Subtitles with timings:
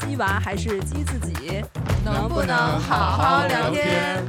[0.00, 1.62] 鸡娃还是鸡自己？
[2.04, 4.24] 能不能好好聊天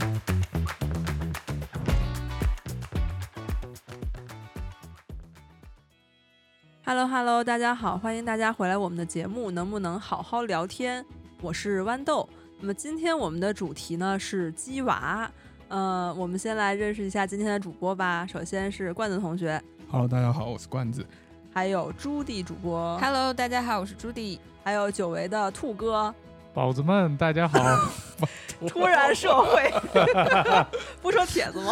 [6.83, 11.05] ？Hello Hello，大家好，欢迎大家回来我们的节目，能不能好好聊天？
[11.41, 12.27] 我是豌豆。
[12.59, 15.29] 那么今天我们的主题呢是鸡娃。
[15.67, 18.25] 呃，我们先来认识一下今天的主播吧。
[18.25, 21.05] 首先是罐子同学，Hello，大家好，我是罐子。
[21.55, 24.37] 还有朱棣主播，Hello，大家好，我是朱棣。
[24.61, 26.13] 还有久违的兔哥，
[26.53, 27.57] 宝子们，大家好。
[28.67, 29.73] 突然社会，
[31.01, 31.71] 不说帖子吗？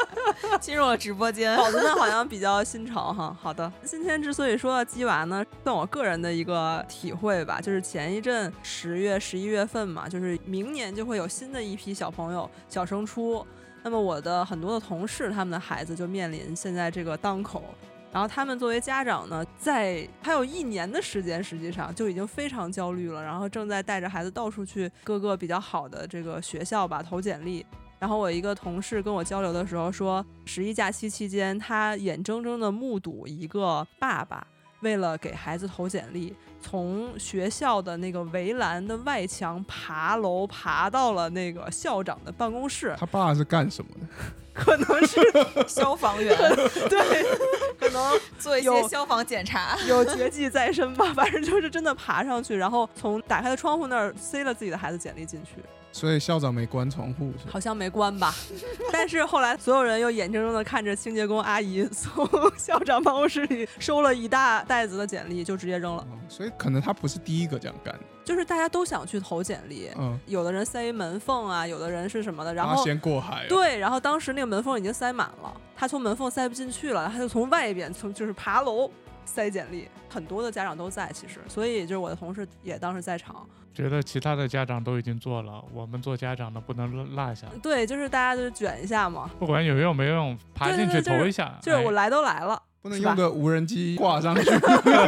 [0.62, 1.54] 进入了直播间。
[1.58, 3.36] 宝子们好像比较新潮哈。
[3.38, 13.46] 好的，今天之所以说到鸡娃呢，算我个人的一个体会吧，就是前一阵十月、十一月份嘛，就是明年就会有新的一批小朋友小升初，
[13.82, 17.62] 那么我的很多的同事，他们的孩子就面临现在这个当口。
[18.10, 23.22] 然后他们作为家长呢，在还有一年的时间，实际上就已经非常焦虑了。
[23.22, 27.64] 然后正在带着孩子到处去各个比较好的这个学校吧投简历。
[27.98, 34.46] 然后我一个同事跟我交流的时候说，十一假期期间，他眼睁睁地目睹一个爸爸
[34.80, 42.94] 为了给孩子投简历，从学校的那个围栏的外墙爬楼爬到了那个校长的办公室。
[42.98, 44.06] 他爸是干什么的？
[44.58, 45.20] 可能是
[45.68, 46.36] 消防员，
[46.90, 47.24] 对，
[47.78, 51.14] 可能做一些消防检查，有绝技在身吧。
[51.14, 55.62] 反正就是真的爬上去，然后从打开的窗户那儿塞了自己的孩子简历进去。
[55.90, 58.34] 所以校长没关窗户，好像没关吧？
[58.92, 66.06] 但是后来所有人又眼睁睁的看着清洁工阿姨从校长办公室里收了一大袋子的简历，就直接扔了。
[66.28, 68.00] 所以可能他不是第一个这样干的。
[68.24, 73.46] 就是大家都想去投简历，嗯，有的人塞门缝啊，有的人是什么的，然后先过海。
[73.48, 78.90] 对，然后当时那个门缝已经塞满了，他从门缝塞不进去了，他就从外边从就是爬楼
[79.28, 79.88] 塞简历。
[80.08, 83.46] 很多的家长都在，其实，所以就是我的同事也当时在场。
[83.74, 87.46] 觉得其他的家长都已经做了，我们做家长的不能落下。
[87.62, 91.56] 对，就是大家就卷一下嘛，不管有用没用，爬进去投一下。
[91.62, 92.60] 就是我来都来了。
[92.80, 94.50] 不能用个无人机挂上去，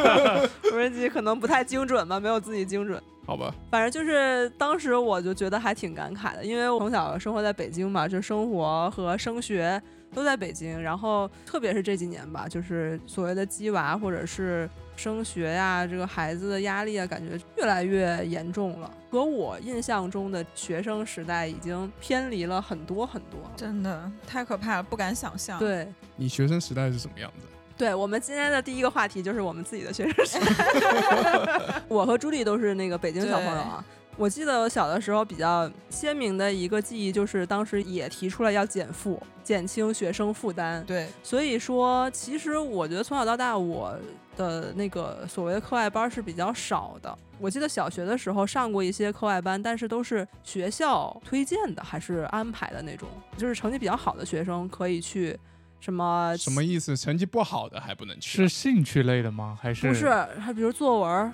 [0.72, 3.00] 无人机可能不太精准吧，没有自己精准。
[3.26, 9.80] 好吧，反正就是当时我就觉得还挺感慨的，因为我从小生活在北京嘛，就生活和升学
[10.14, 25.58] 都在北京，然后特别是这几年吧，就是所谓的鸡娃或者是升学呀，这个孩子的压力啊，感觉越来越严重了，和我印象中的学生时代已经偏离了很多很多，真的太可怕了，不敢想象。
[25.58, 27.46] 对你学生时代是什么样子？
[27.76, 31.82] 对我们今天的第一个话题就是我们自己的学生时代。
[31.88, 33.82] 我和朱莉都是那个北京小朋友啊。
[34.16, 40.84] 我记得我小的时候比较鲜明的一个记忆，就是当时也提出来要减负，减轻学生负担。
[40.84, 43.98] 对，所以说其实我觉得从小到大我
[44.36, 47.16] 的那个所谓的课外班是比较少的。
[47.38, 55.38] 我记得小学的时候上过一些课外班，但是都是学校推荐的还是安排的那种，就是成绩比较好的学生可以去。
[55.80, 56.94] 什么什么意思？
[56.94, 58.36] 成绩不好的还不能去？
[58.36, 59.58] 是兴趣类的吗？
[59.62, 60.10] 还是不是？
[60.38, 61.32] 还比如作文、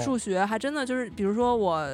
[0.00, 1.86] 数学，还真的就是，比如说我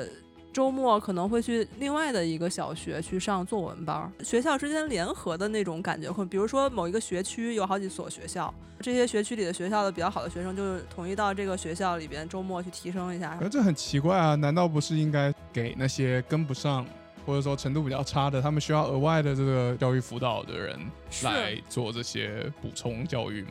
[0.52, 6.10] 周末可能会去另外的一个小学去上作文班，学校之间联合的那种感觉。
[6.10, 13.38] 会比如说某一个学区有好几所学校，这些学区里的学校的比较好的学生，就是统一到这个学校里边周末去提升一下。
[13.40, 14.34] 那这很奇怪啊！
[14.34, 16.84] 难道不是应该给那些跟不上？
[17.26, 20.80] 或者说程度比较差的，他们需要额外的这个教育辅导的人
[21.22, 23.50] 来做这些补充教育吗？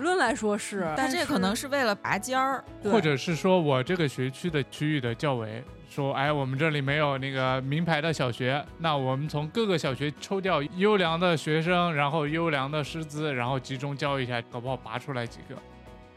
[0.00, 15.56] 论来说是，但这可能是为了拔尖儿，或者是说我这个学区的区域的教委说，哎，我们这里没有那个名牌的小学，那我们从各个小学抽调优良的学生，然后优良的师资，然后集中教一下，搞不好拔出来几个。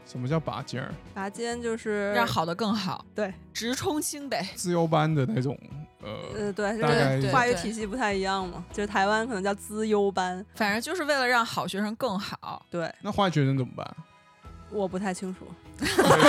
[0.06, 0.92] 什么叫拔尖儿？
[1.14, 5.58] 拔尖就是让好的更好，对，直冲清北自优班的那种。
[6.02, 12.64] 呃，对，大概话语体系不太一样嘛，就是台湾可能叫资优班，反正就是为了让好学生更好。
[12.70, 13.96] 对，那坏学生怎么办？
[14.70, 15.46] 我不太清楚。
[15.74, 16.20] 所以，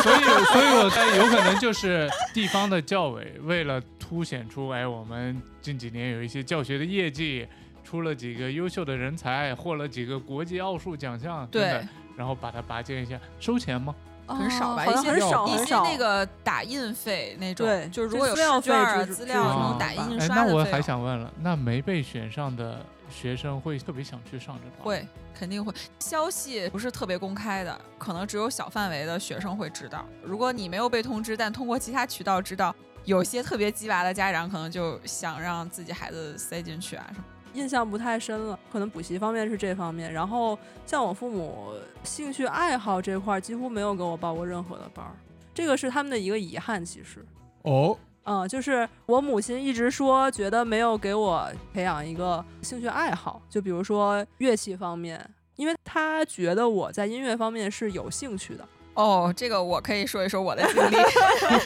[0.46, 7.46] 所以我猜 有可能就是地方的教委为了凸显出，哎，我们近几年有一些教学的业绩，
[7.84, 11.86] 出了几个优秀的人才，获了几个国际奥数奖项，对，
[12.16, 13.94] 然后把它拔尖一下，收钱吗？
[14.28, 15.18] 很少吧，一些
[15.54, 20.36] 一些那个打印费那种，对，就是如果有试卷、资料什么打印印刷。
[20.36, 24.84] 那我还想问了，那没被选上的学生会特别想去上这课？
[24.84, 25.72] 会，肯定会。
[26.00, 30.04] 消息不是特别公开的，可能只有小范围的学生会知道。
[30.24, 32.74] 如果你没有被通知，但通过其他渠道知道，
[33.04, 37.26] 有些特别鸡娃的家长可能就想让自己孩子塞进去啊什么。
[37.56, 40.12] 印象不太深了，可能补习方面是这方面。
[40.12, 41.74] 然后像我父母
[42.04, 45.12] 兴趣爱好这块，几乎没有给我报过任何的班儿。
[45.54, 47.26] 这个是他们的一个遗憾，其实。
[47.62, 55.26] 哦，嗯，就是我母亲一直说，觉得没有给我培养一个兴趣爱好，就比如说乐器方面，
[55.56, 58.68] 因为她觉得我在音乐方面是有兴趣的。
[58.96, 60.96] 哦，这个我可以说一说我的经历。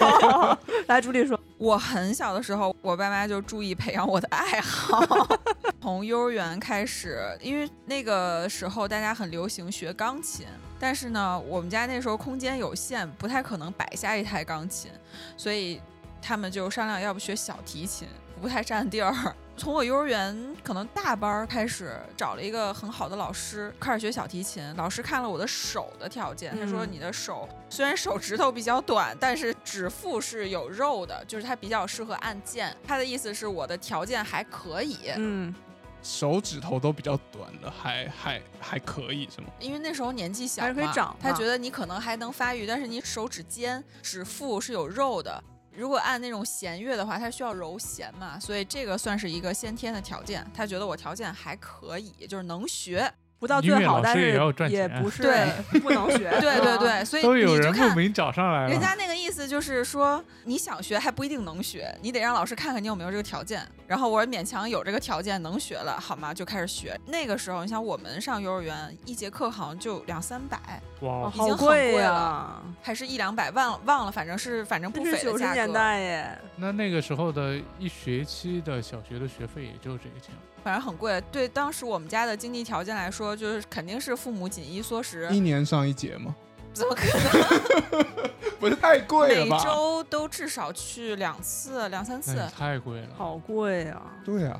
[0.88, 5.04] 来，朱莉说， 我很小的时候，我爸妈就注意培养我的爱好，
[5.82, 10.46] 从幼儿园开始，因为那个时候大家很流行学钢琴，
[10.80, 14.92] 但是呢，我们家那时候空间有限，不太可能摆下一台钢琴，
[15.38, 15.80] 所以
[16.22, 18.08] 他们就商量要不学小提琴，
[18.42, 19.14] 不太占地儿。
[19.60, 24.74] 从我幼儿园可能大班儿开始，找了一个很好的老师，开始学小提琴。
[24.78, 32.76] 老师看了我的手的条件，他说嗯你的手虽然手指头比较短，但是指腹是有肉的，就是它比较适合按键。
[32.88, 35.54] 他的意思是我的条件还可以，嗯，
[36.02, 39.48] 手指头都比较短的，还还还可以是吗？
[39.60, 45.44] 因为那时候年纪小还是可以长他觉得你可能还能发育，但是你手指尖、指腹是有肉的。
[45.76, 50.46] 如果按那种弦乐的话，他需要揉弦嘛，所以这个算是一个先天的条件。
[50.54, 53.12] 他觉得我条件还可以，就是能学。
[53.40, 54.32] 不到最好，但是
[54.70, 55.50] 也不 是对
[55.80, 56.30] 不能学。
[56.42, 58.70] 对对对，所以都有你就看人慕名找上来了。
[58.70, 63.66] 人家那个意思就是说，你想学还不一定能学，你得让老师看看你有没有这个条件。
[63.88, 66.34] 然后我勉强有这个条件能学了，好吗？
[66.34, 67.00] 就开始学。
[67.08, 70.58] 那个时候，你想我们上幼儿园一节课好像就两三百，
[71.00, 75.74] 哇哦，哦，已经很好贵贵呀、了还是一两百，忘了忘了，反正是反正不这是九十年菲的价格。
[75.74, 76.40] 代耶。
[76.58, 80.36] 那那个时候的一学期的小学的学费也就这个钱。
[80.64, 81.22] 反正很贵。
[81.32, 86.36] 对当时我们家的经济条件来说，就是肯定是父母紧衣缩食，一年上一节吗？
[86.72, 88.06] 怎么可能
[88.60, 89.64] 不是太贵了每？
[89.64, 92.36] 周都至少去两次、两三次？
[92.56, 93.08] 太贵了。
[93.18, 94.02] 好贵啊！
[94.24, 94.60] 对啊，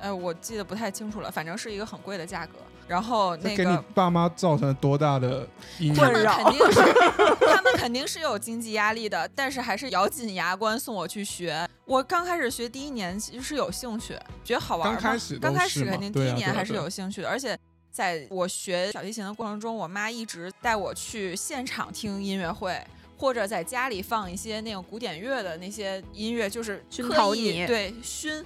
[0.00, 2.54] 哎，我记得不太清楚了，反正是一个很贵的价格。
[2.90, 5.46] 然后这给你那个爸妈造成了多大的
[5.78, 5.94] 阴影？
[5.94, 6.80] 他们困扰肯定是
[7.46, 11.64] 他们肯定是有经济压力的，但是还是咬紧牙关送我去学。
[11.84, 14.98] 我刚开始学第一年其实是有兴趣，觉得好玩嘛。
[15.00, 17.56] 刚开始刚开始肯定第一年还是有兴趣的，而且
[17.92, 22.76] 在我学小提琴的过程中，我妈一直带我去现场听音乐会。
[23.16, 28.42] 或者在家里放一些那种古典乐的那些音乐，就是熏刻意陶你对熏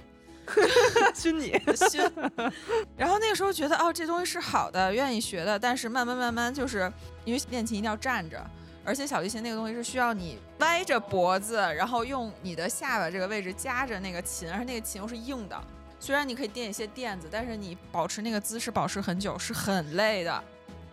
[1.13, 1.51] 熏你，
[1.89, 2.01] 熏。
[2.95, 5.57] 然后那个时候觉得哦，这东西是好的，愿意学的。
[5.57, 6.91] 但是慢慢慢慢，就是
[7.23, 8.45] 因为练琴一定要站着，
[8.83, 15.59] 而且小提琴那个东西是需要你歪着脖子，然后用你的下巴这个位置夹着那个琴，而且那个琴又是硬的。
[15.99, 20.43] 虽然你可以垫一些垫子，但是你保持那个姿势保持很久是很累的，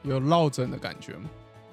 [0.03, 1.29] 有落枕的感觉吗？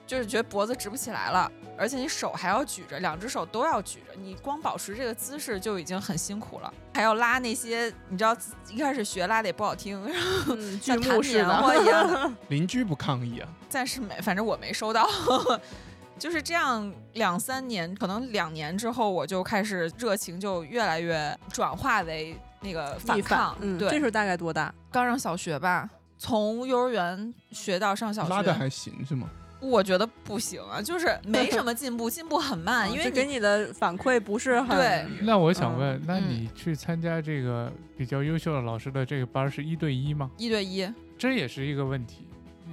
[0.10, 8.36] 就是觉得脖子直不起来了，而且你手还要举着，两只手都要举着，你光保持这个姿势就已经很辛苦了，还要拉那些，你知道
[8.72, 10.04] 一开始学拉的也不好听，
[10.82, 11.48] 像弹棉。
[11.48, 12.36] 花一样。
[12.50, 13.48] 邻居不抗议啊？
[13.70, 15.08] 暂时没，反正我没收到。
[16.18, 23.56] 就是这样，两三年，可能两年之后，我就开始热情就越来越转化为那个反抗。
[23.62, 24.74] 嗯，对，这时候大概多大？
[24.92, 29.30] 刚上小学吧，从幼儿园学到上小学，拉的还行是吗？
[29.60, 40.30] 我觉得不行啊，就是 没什么进步，进步很慢，因为就给你你的反馈不是很对那我想嗯问，那嗯你去参加这个比较优秀的老师的这个班是一对一吗？
[40.38, 42.28] 一对一，这也是一个问题，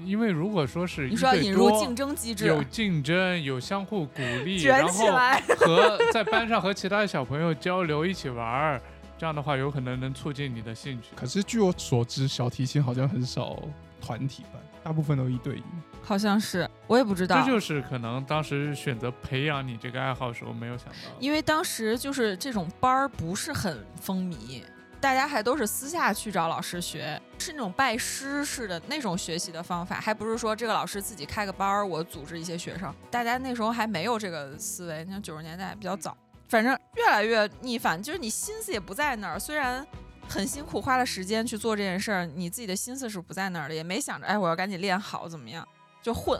[0.04, 5.40] 因为如果说是一你说要对多引入竞争机制，有竞争，有相互鼓励， 卷然后起来。
[5.58, 8.80] 和在班上和其他小朋友交流，一起玩儿，
[9.18, 11.08] 这样的话有可能能促进你的兴趣。
[11.16, 13.60] 可是据我所知，小提琴好像很少
[14.00, 15.62] 团体班，大部分都一对一。
[16.06, 20.94] 好像是，我也不知道，这就是可能当时选择培养你这个爱好时候没有想到。
[21.18, 24.62] 因为当时就是这种班儿不是很风靡，
[25.00, 32.94] 大家还都是私下去找老师学，是那种拜师式的那种学习的方法，还不是说这个老师自己开个班儿，我组织一些学生。
[33.10, 36.16] 大家那时候还没有这个思维，你像九十年代比较早，
[36.48, 39.84] 反正越来越逆反，就是你心思也不在那儿，虽然。
[40.28, 45.64] 很辛苦，花了时间去做这件事儿，你自己的心思是不在那儿的，也没想着，哎，我要赶紧练好，怎么样？
[46.06, 46.38] 就混，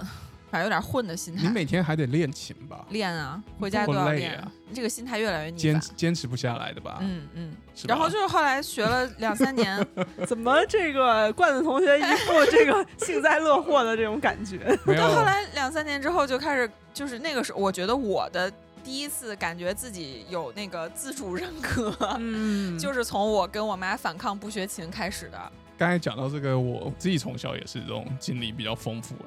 [0.49, 1.42] 反正有点混的心态。
[1.42, 2.87] 你每天还得练琴吧？
[2.90, 4.40] 练啊，回家不都要练，
[4.73, 5.96] 这个心态越来越逆坚反。
[5.96, 6.99] 坚持不下来的吧？
[7.00, 7.52] 嗯嗯，
[7.88, 9.85] 然后就是后来学了两三年，
[10.25, 14.56] 怎么这个罐子同学一副这个幸灾乐祸的这种感觉？
[14.96, 18.49] 到后来两三年之后就开始，就是那个时候，我觉得我的
[18.85, 25.52] 第一次感觉自己有那个自主人格，嗯， 就是从我跟我妈反抗不学琴开始的。
[25.76, 29.25] 刚才讲到这个，我自己从小也是这种经历比较丰富的。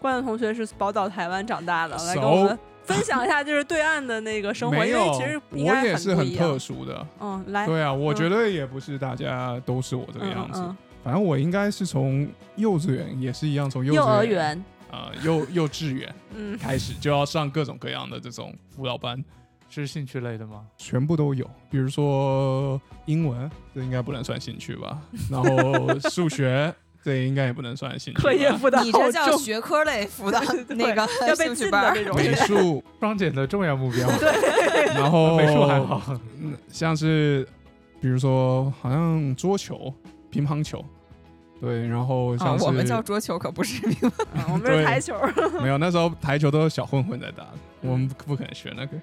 [0.00, 6.58] 罐子同学是宝岛台湾长大的，来跟我们分享一下就是对岸的那个生活，因为没有其实，我也是很特。
[6.58, 7.06] 殊的。
[7.20, 10.60] 嗯，来，对啊，我嗯觉得也不是大家都是我这个样子。
[10.60, 19.24] 嗯反正我应该是从幼稚园也是一样，从嗯幼儿稚园啊呃幼 幼稚园嗯，开始就要上各种各样的这种辅导班，
[19.70, 20.66] 是兴趣类的吗？
[20.76, 21.48] 全部都有。
[21.70, 25.00] 比如说英文，这应该不能算兴趣吧？
[25.30, 26.70] 然后数学，
[27.02, 28.20] 这应该也不能算兴趣。
[28.20, 32.16] 课业辅导你这叫学科类辅导那个要被兴趣班儿禁的那种。
[32.16, 34.06] 美术， 双减的重要目标。
[34.18, 35.80] 对 然后 美术还
[36.68, 37.46] 像是
[38.00, 39.92] 比如说好像桌球、
[40.30, 40.84] 乒乓球，
[41.60, 44.22] 对，然后啊像，是、我们叫桌球，可不是乒乓。
[44.34, 45.14] 啊我们是台球，
[45.60, 47.46] 没有，那时候台球都是小混混在打，
[47.80, 48.98] 我们不不可能学那个。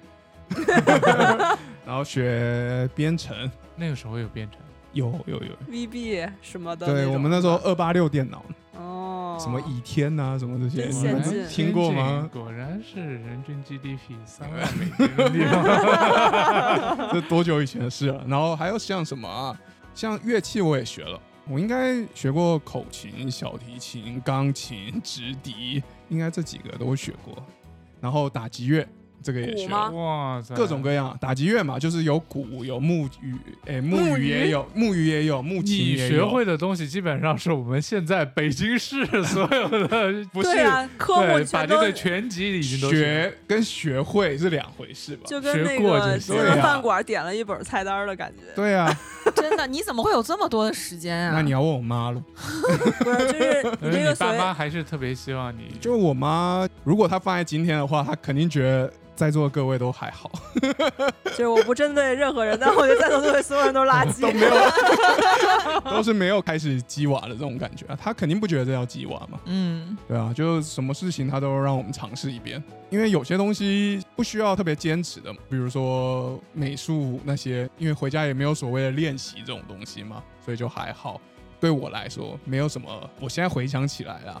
[1.86, 4.60] 然后学编程，那个时候有编程，
[4.98, 8.44] 有有有，VB 什么的对我们那时候二八六电脑，
[8.76, 12.28] 哦，什么倚天呐、什么这些，你们听过吗？
[12.32, 17.10] 果然是人均 GDP 三万 美金的地方。
[17.14, 18.24] 这多久以前的事了？
[18.26, 19.56] 然后还有像什么啊，
[19.94, 27.40] 像乐器我也学了，我应该学过口琴、小提琴、钢琴、直笛，应该这几个都学过。
[28.00, 28.86] 然后打击乐
[29.22, 29.68] 这个也学。
[29.68, 33.34] 哇塞，各种各样打击乐嘛，就是有鼓、有木鱼，
[33.66, 36.08] 哎，木木鱼鱼也有，木鱼也有，木琴你也有。
[36.08, 45.22] 学会的东西基本上是我们现在北京市所有的不是 对啊，科目对，把这个全集已经都学跟学会是两回事吧？
[45.26, 48.42] 就跟那个就行对啊进了饭馆点了一本菜单的感觉。
[48.54, 48.94] 对啊，
[49.34, 51.32] 真的，你怎么会有这么多的时间啊？
[51.34, 52.22] 那你要问我妈了。
[53.00, 60.30] 不是，就是你这个所谓你爸妈还是特别希望你就我妈，如果她放在今天的话，她肯定觉得在座的各位都还好，
[61.34, 64.20] 就是我不针对任何人，但我觉得在座各位所有人都是垃圾。
[64.20, 67.98] 都没有， 都是没有开始鸡娃的这种感觉啊。
[68.00, 81.20] 他肯定不觉得这叫鸡娃嘛，嗯，对啊，就什么事情他都让我们尝试一遍，因为有些东西不需要特别坚持的，比如说美术那些，因为回家也没有所谓的练习这种东西嘛，所以就还好。
[81.58, 82.88] 对我来说，没有什么。
[83.18, 84.40] 我现在回想起来啊，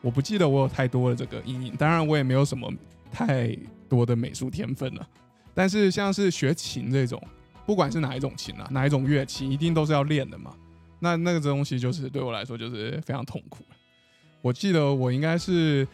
[0.00, 1.76] 我不记得我有太多的这个阴影。
[1.76, 2.68] 当然，我也没有什么
[3.12, 3.56] 太
[3.88, 5.08] 多的美术天分了。
[5.54, 7.22] 但是像是学琴这种，
[7.64, 10.54] 不管是哪一种琴啊，哪一种乐器，一定都是要练的嘛。
[11.00, 13.64] 那那个东西就是对我来说就是非常痛苦。
[14.42, 15.86] 我记得我应该是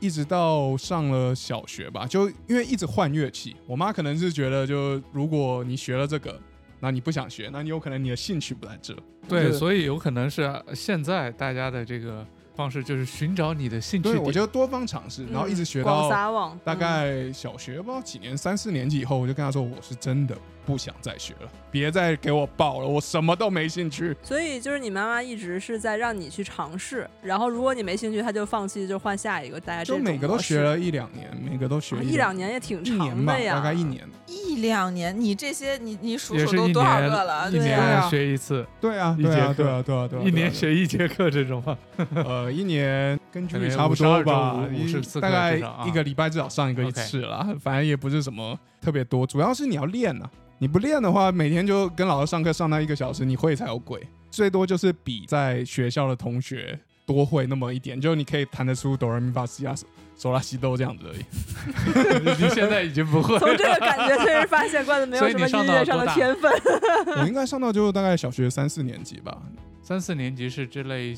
[0.00, 6.40] 一直到上了小学吧，就因为一直换乐器，我妈可能是觉得，就如果你学了这个，
[6.80, 8.96] 那你不想学，那你有可能你的兴趣不在这。
[9.28, 12.26] 对，所以有可能是现在大家的这个
[12.60, 14.22] 方式就是寻找你的兴趣对，点。
[14.22, 24.16] 我就多方尝试，然后一直学到撒网，大嗯概小学不知道几年，三四年级以后，我就跟他说，我是真的不想再学了，别再给我报了，我什么都没兴趣。
[24.22, 29.60] 所以就是你妈妈一直是在让你去尝试，然后如果你没兴趣，她就放弃，就换下一个。
[29.60, 33.84] 大家就每个都学了一两年，每个都学啊一两年也挺长的呀，大概一。
[33.84, 34.08] 年。
[34.26, 37.50] 一两年，你这些你你数数都多少个了？
[37.50, 41.76] 一年啊学一次，对啊，一对啊，节课对啊，对啊，对啊，一年学一节课这种吗？
[42.14, 47.44] 呃，一年根据差不多吧，52周一54大概一个礼拜至少上一个一次了。
[47.60, 50.28] 反正也不是什么特别多，主要是你要练呐、
[50.62, 54.06] 你不练的话，每天就跟老师上课上那一个小时，你会才有鬼。
[54.30, 59.74] 最多就是比在学校的同学多会那么一点，就你可以弹得出哆来咪发西亚
[60.18, 62.42] 手拉西哆这样子而已。
[62.42, 63.38] 你现在已经不会。
[63.38, 66.52] 从这个感觉确实发现罐子没有什么音乐上的天分。
[67.16, 69.40] 我应该上到就大概小学三四年级吧。
[69.82, 71.16] 三四年级是这类，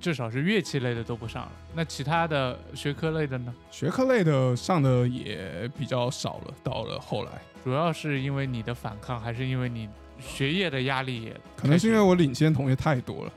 [0.00, 1.52] 至少是乐器类的都不上了。
[1.74, 3.54] 那其他的学科类的呢？
[3.70, 7.32] 学科类的上的也比较少了，到了后来，
[7.64, 9.88] 主要是因为你的反抗，还是因为你
[10.20, 11.36] 学业的压力也？
[11.56, 13.32] 可能是因为我领先同学太多了。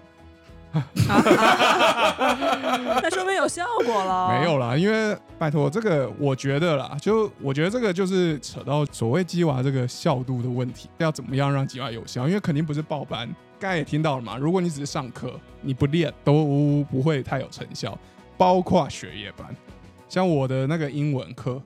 [3.03, 4.39] 那说明有效果了。
[4.39, 12.25] 没有啦，因为拜托这个，我觉得啦，就我觉得这个就是扯到所谓鸡娃这个效度的问题，要怎么样让鸡娃有效？
[12.25, 13.29] 因为肯定不是报班，
[13.61, 17.95] 刚才也听到了嘛，如果你只是上课，你不练都不会太有成效，
[18.35, 19.55] 包括学业班，
[20.09, 21.61] 像我的那个英文课，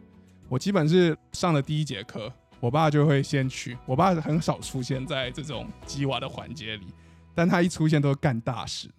[0.50, 6.86] 我基本是上了第一节课，我爸就会先去，我爸很少出现在这种鸡娃的环节里，
[7.34, 8.90] 但他一出现都是干大事，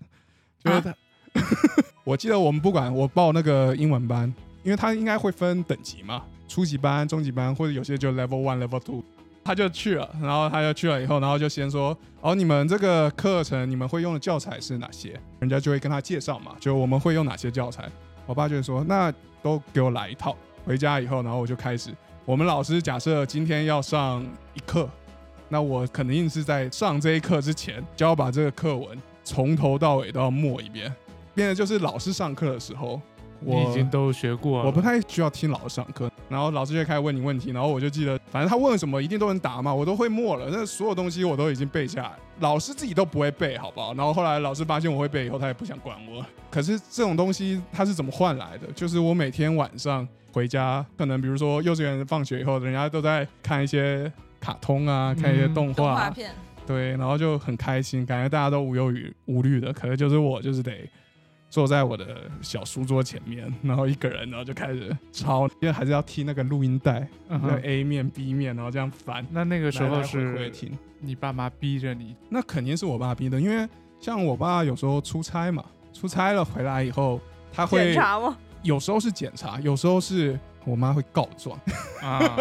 [0.65, 0.95] 就是他。
[2.03, 9.05] 我记得我们不管我报那个英文班，因为他应该会分等级嘛，初级班、中级班，或者有些就 level one、level two，
[9.47, 15.19] 他就去了，然后他就去了以后，然后就先说，哦，你们这个课程你们会用的教材是哪些？
[15.39, 17.89] 人家就会跟他介绍嘛，就我们会用哪些教材。
[18.27, 20.37] 我爸就说，那都给我来一套。
[20.65, 21.91] 回家以后，然后我就开始，
[22.25, 24.91] 我们老师假设今天要上一课，
[25.49, 30.93] 那我肯定是在上这一课之前，就要把这个课文从头到尾都要默一遍。
[31.37, 33.01] 变得就是老师上课的时候，
[33.45, 34.67] 我已经都学过了。
[34.67, 43.95] 我不太需要听老师上课，然后老师就开始问你问题，然后我就记得，反正他问什么一定都能答嘛，我都会默了，那所有东西我都已经背下来，老师自己都不会背，好不好？
[43.95, 46.25] 然后后来老师发现我会背以后，他也不想管我。
[46.51, 48.67] 可是这种东西他是怎么换来的？
[48.75, 56.31] 就是我每天晚上回家，可能比如说幼稚园放学以后，人家都在看一些卡通啊，看一些嗯动画，片，
[56.67, 58.93] 对，然后就很开心，感觉大家都无忧
[59.27, 59.73] 无无虑的。
[59.73, 60.73] 可是就是我就是得
[61.57, 69.27] 坐在我的小书桌前面，然后一个人，然后就开始抄，因为还是要听那个录音带，那嗯 A 面 B 面，然后这样翻。
[69.31, 73.67] 那那个时候是听，你爸妈逼着你，那肯定是我爸逼的，因为
[73.99, 77.19] 像我爸有时候出差嘛，出差了回来以后，
[77.51, 78.37] 他检会查吗？
[78.63, 81.59] 有时候是检查，有时候是我妈会告状，
[82.03, 82.37] 啊，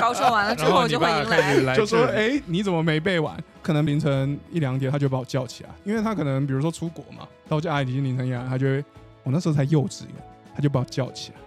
[0.00, 1.54] 高中完了之然后就会迎来。
[1.62, 8.84] 来就说：“这里哎、你怎么没背完？”可能凌晨一两点，他就把我叫起来，因为他可能比如说出国嘛，到家已经凌晨一两，他就会，
[9.22, 10.14] 我那时候才幼稚园，
[10.54, 11.38] 他就把我叫起来，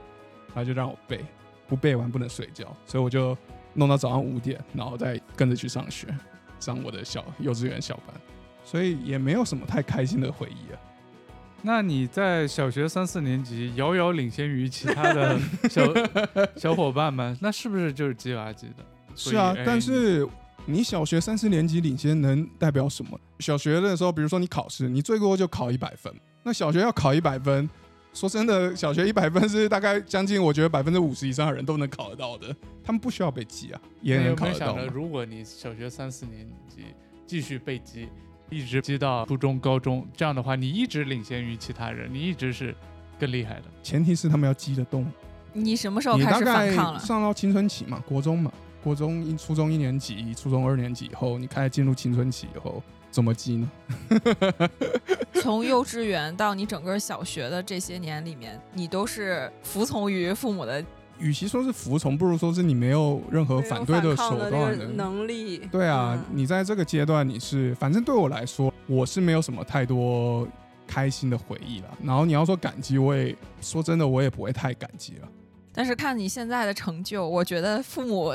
[0.56, 1.20] 然后就让我背，
[1.68, 3.38] 不背完不能睡觉，所以我就
[3.74, 6.08] 弄到早上五点，然后再跟着去上学，
[6.62, 8.16] 上我的小幼稚园小班，
[8.64, 10.80] 所以也没有什么太开心的回忆啊。
[11.66, 15.40] 那你在小学三四年级遥遥领先于其他的
[15.72, 15.82] 小
[16.58, 18.84] 小伙伴们，那是不是就是鸡娃级的？
[19.16, 20.28] 是啊哎，但是
[20.66, 23.18] 你小学三四年级领先能代表什么？
[23.40, 26.14] 小学的时候，比如说你考试，你最多就考一百分。
[26.44, 27.70] 那小学要考一百分，
[28.14, 32.54] 说真的，小学一百分是大概将近，我觉得百分之五十以上的人都能考得到的。
[32.84, 34.94] 他们不需要被记啊，也能考得到嘛没有想着，。
[34.94, 36.82] 如果你小学三四年级
[37.26, 38.10] 继续被鸡，
[38.54, 42.76] 一直积到初中、高中，这样的话，你一直领先于其他人，你一直是
[43.20, 43.64] 更厉害的。
[43.82, 45.06] 前提是他们要积得动。
[45.52, 47.00] 你什么时候开始反抗了？
[47.00, 48.52] 上到青春期嘛，国中嘛，
[48.84, 52.82] 国中一、初中一年级、初中二年级以后，你开始进入青春期以后，
[53.12, 53.72] 怎么积呢？
[55.42, 60.84] 从幼稚园到你整个小学的这些年里面，你都是服从于父母的。
[61.20, 65.60] 与其说是服从，不如说是你没有任何反对的手段的能力。
[65.72, 70.48] 对啊，嗯你在这个阶段，你是反正对我来说，我是没有什么太多
[70.88, 71.98] 开心的回忆了。
[72.04, 75.28] 然后你要说感激，我也说真的，我也不会太感激了。
[75.76, 78.32] 但是看你现在的成就，我觉得父母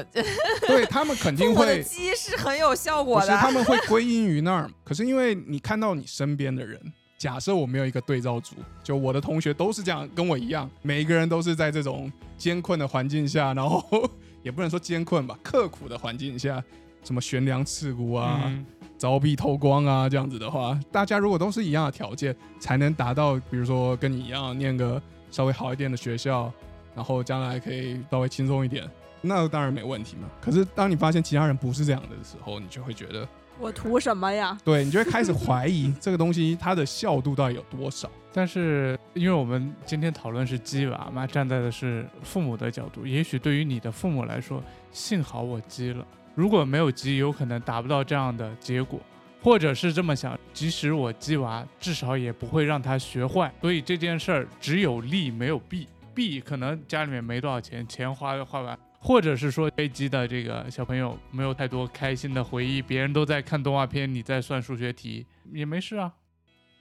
[0.66, 3.26] 对他们肯 定会，鸡是很有效果的。
[3.26, 4.68] 是他们会归因于那儿。
[4.82, 6.80] 可是因为你看到你身边的人，
[7.18, 13.84] 假设我没有一个对照组，就我的同学都是这样，跟我一样，每一个人都是在这种艰困的环境下，然后
[14.42, 16.62] 也不能说艰困吧，刻苦的环境下，
[17.02, 18.42] 什么悬梁刺股啊。
[18.46, 18.64] 嗯
[18.98, 25.00] 凿壁偷光啊，这样子的话，大家如果都是一样的条件，才能达到，比如说跟你一样念个
[25.30, 26.52] 稍微好一点的学校，
[26.96, 30.28] 然后将来可以稍微轻松一点，那当然没问题嘛。
[30.40, 33.28] 可是当你发现其他人不是这样的时候，你就会觉得，
[33.60, 34.56] 我图什么呀？
[34.64, 38.10] 对你就会开始怀疑 这个东西它的效度到底有多少。
[38.32, 49.00] 但是，因为我们今天讨论是鸡娃嘛，站在的是父母的角度，也许对于你的父母来说，幸好我鸡了，如果没有鸡，有可能达不到这样的结果，
[49.42, 53.52] 或者是这么想，即使我鸡娃，至少也不会让他学坏。
[53.60, 58.78] 所以这件事儿只有利没有弊，弊可能家里面没多少钱，钱花花完。
[59.00, 66.12] 或者是说被鸡的这个小朋友没有太多开心的回忆，别人都在看动画片，你在算数学题，也没事啊。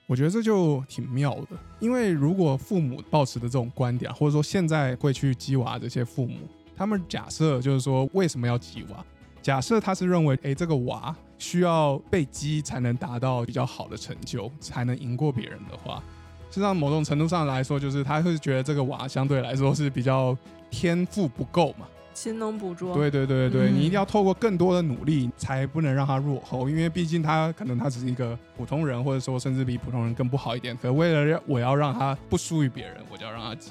[0.06, 6.38] 我觉得这就挺妙的，因为如果父母抱持的这种观点，或者说现在会去鸡娃这些父母，
[6.74, 9.04] 他们假设就是说为什么要鸡娃？
[9.42, 16.02] 假设他是认为，哎，这个娃需要被鸡才能达到比较好的成就，才能赢过别人的话，
[16.50, 20.36] 实际上某种程度上来说，就是他会觉得这个娃相对来说是比较
[20.70, 21.86] 天赋不够嘛。
[22.18, 22.92] 勤能补拙。
[22.94, 30.76] 对对对对，嗯你一定要透过更多的努力，才不能让他落后，因为毕竟他可能他只是一个普通人，或者说甚至比普通人更不好一点。
[30.76, 33.70] 可为了让我要让他不输于别人，我就要让他急。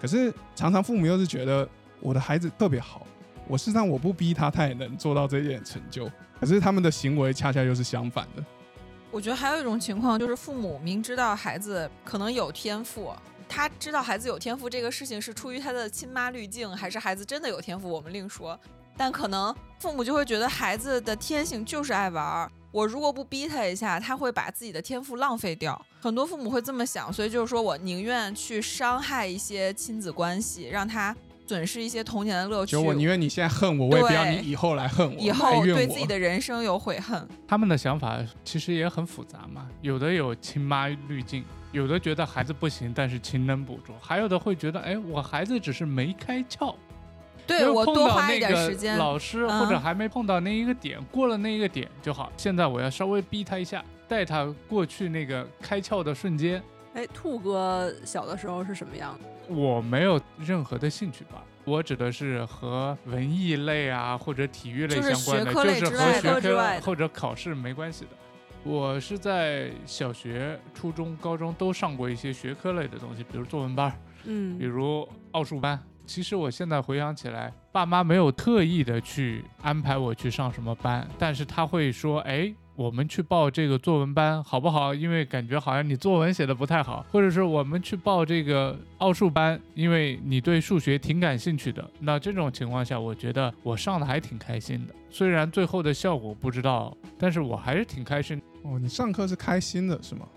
[0.00, 3.04] 可是常常父母又是觉得我的孩子特别好，
[3.48, 6.08] 我事实上我不逼他，他也能做到这一点成就。
[6.38, 8.44] 可是他们的行为恰恰又是相反的。
[9.10, 13.12] 我觉得还有一种情况就是父母明知道孩子可能有天赋，
[13.48, 18.58] 他知道孩子有天赋这个事情是出于他的亲妈滤镜，还是孩子真的有天赋，我们另说。
[18.96, 25.80] 但可能父母就会觉得孩子的天性就是爱玩儿，我如果不逼他一下，他会把自己的天赋浪费掉。
[26.00, 31.16] 很多父母会这么想，所以就是说我宁愿去伤害一些亲子关系，让他
[31.48, 32.82] 损失一些童年的乐趣就。
[32.82, 46.74] 我宁愿你现在恨我，我也不要你以后来恨我，以后对自己的人生有悔恨，他们的想法其实也很复杂嘛，有的有亲妈滤镜，有的觉得孩子不行，但是勤能补拙，还有的会觉得，哎，我孩子只是没开窍，
[47.46, 48.98] 对我多花一点时间。
[48.98, 52.30] 老师嗯或者还没碰到那一个点，过了那一个点就好。
[52.36, 56.62] 现在我要稍微逼他一下，带他过去那个开窍的瞬间。
[56.98, 59.54] 哎，兔哥小的时候是什么样的？
[59.54, 68.10] 我没有任何的兴趣吧，我指的是和文艺类啊或者体育类相关的，就是和学科或者考试没关系的。
[68.64, 75.80] 我是在小学、初中、高中都上过一些学科类的东西，比如作文班，嗯比如奥数班。
[76.04, 84.94] 其实我现在回想起来，爸妈没有特意的去安排我去上什么班，但是他会说，哎，我们去报这个作文班好不好？
[84.94, 91.84] 因为感觉好像你作文写的不太好，或者是我们去报这个奥数班，因为你对数学挺感兴趣的。
[91.98, 94.94] 那这种情况下，我觉得我上的还挺开心的。
[95.10, 98.40] 虽然最后的效果不知道，但是我还是挺开心。
[98.62, 100.28] 哦，你上课是开心的是吗？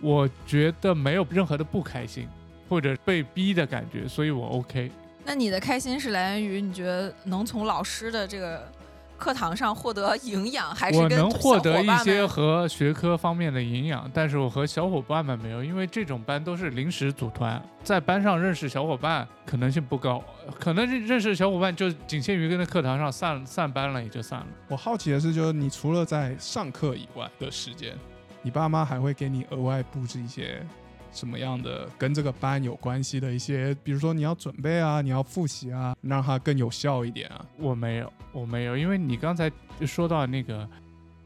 [0.00, 2.26] 我觉得没有任何的不开心，
[2.68, 4.90] 或者被逼的感觉，所以我 OK。
[5.24, 8.68] 那你的开心是来源于你觉得能从老师的这个
[9.16, 20.22] 课堂上获得营养，还是跟我能获得一些和学科方面的营养，但是我和小伙伴们没有，因为这种班都是临时组团，在班上认识小伙伴可能性不高，
[20.58, 24.46] 可能认认识小伙伴就仅限于跟在课堂上散散班了，也就散了。
[24.68, 27.96] 我好奇的是，就是你除了在上课以外的时间，
[28.42, 30.60] 你爸妈还会给你额外布置一些
[31.14, 37.46] 什么样的跟这个班有关系的一些，比如说你要准备啊，你要复习啊，让它更有效一点啊。
[37.56, 39.50] 我没有，我没有，因为你刚才
[39.80, 40.68] 就说到那个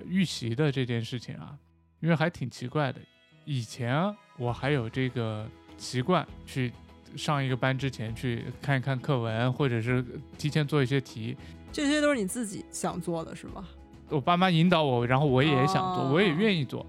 [0.07, 1.57] 预习的这件事情啊，
[2.01, 3.01] 因为还挺奇怪的。
[3.45, 5.49] 以前啊我还有这个
[5.79, 6.71] 习惯去
[7.17, 10.05] 上一个班之前去看一看课文，或者是
[10.37, 11.35] 提前做一些题。
[11.73, 13.67] 这些都是你自己想做的是吗？
[14.11, 16.85] 我爸妈引导我，然后我也想做，哦我也愿意做。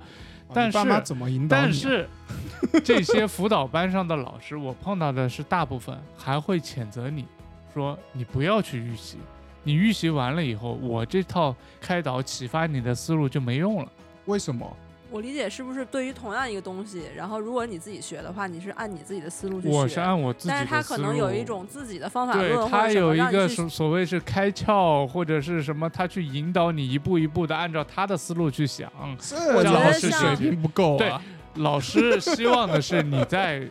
[0.49, 2.07] 啊但是你爸妈怎么引导啊、但是
[2.83, 7.25] 这些辅导班上的老师，我碰到的是大部分还会谴责你，
[7.73, 9.17] 说你不要去预习，
[9.63, 13.91] 你预习完了以后，我这套开导启发你的思路就没用了。
[14.25, 14.77] 为什么？
[15.11, 28.91] 我理解是不是对于同样一个东西，然后如果你自己学的话，你是按你自己的思路去学，我是按我自己的但是他，可能有一种自己的方法对论，或他者什么有一个所所谓是开窍或者是什么，他去引导你一步一步的按照他的思路去想。
[29.19, 31.21] 这我觉得老师水平不够啊。
[31.55, 33.67] 老师希望的是你在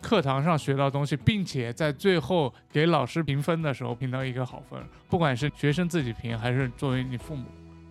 [0.00, 7.44] 课堂上学到东西，并且在最后给老师评分的时候评到一个好分，不管是学生自己评还是作为你父母，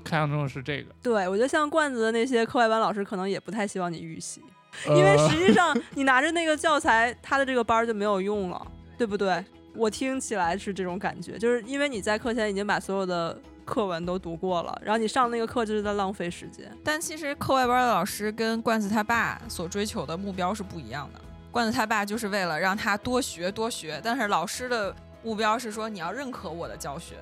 [0.10, 0.94] 看重的是这个。
[1.04, 4.42] 对我觉得像罐子的那些课外班老师，可能也不太希望你预习，
[4.88, 8.66] 因为呃实际 上你拿着那个教材，他的这个班儿就没有用了，
[8.98, 9.44] 对不对？
[9.76, 16.70] 我听起来是这种感觉，就是因为你在课前已经把所有的课文都读过了，然后你上那个课就是在浪费时间。
[16.84, 21.22] 但其实课外班的老师跟罐子他爸所追求的目标是不一样的。
[21.52, 24.94] 罐子他爸就是为了让他多学多学，但是老师的
[25.24, 27.16] 目标是说你要认可我的教学。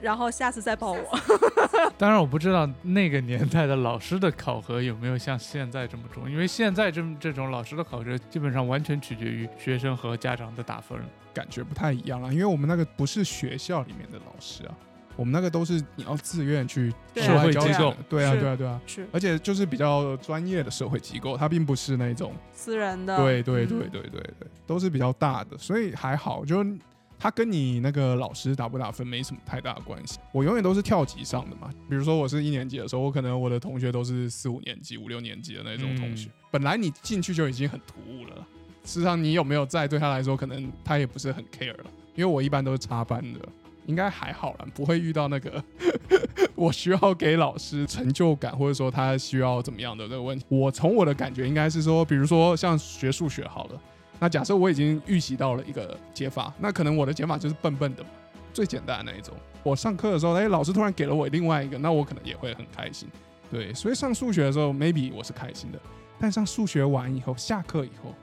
[0.00, 1.18] 然后下次再报我。
[1.98, 10.98] 当然，我不知道那个年代的老师的考核有没有像现在这么重，因为现在这这种老师的考核基本上完全取决于学生和家长的打分。
[11.34, 14.74] 感觉不太一样了，因为我们那个不是学校里面的老师啊，
[15.16, 17.94] 我们那个都是你要自愿去社会机构。
[18.08, 23.68] 对啊，对啊，对啊，是而且就是比较专业的社会机构，它并不是那种私人的，对对嗯。
[23.68, 26.64] 对对对对，都是比较大的，所以还好，就
[27.16, 30.18] 是他跟你那个老师打不打分没什么太大的关系。
[30.32, 38.36] 我永远都是跳级上的嘛，比如说我是一年级的时候，我可能我的同学都是四五年级、五六年级的那种同学，嗯本来你进去就已经很突兀了，
[38.84, 43.40] 事实上你有没有在对他来说，可能他也不是很 care 了，因为我一般都是插班的。
[43.86, 45.62] 应该还好啦，不会遇到那个
[46.56, 50.44] 我需要给老师成就感，或者说他需要怎么样的这个问题。
[50.48, 53.80] 我从我的感觉应该是说，比如说像学数学好了，
[54.18, 58.10] 那假设我已经预习到了一个解法，那可能我的解法就是笨笨的嘛，
[58.52, 59.34] 最简单的那一种。
[59.62, 63.08] 我上课的时候，哎，老师突然给了我另外一个，那我可能也会很开心。
[63.50, 65.78] 对，所以上数学的时候，maybe 我是开心的，
[66.18, 68.14] 但上数学完以后，下课以后，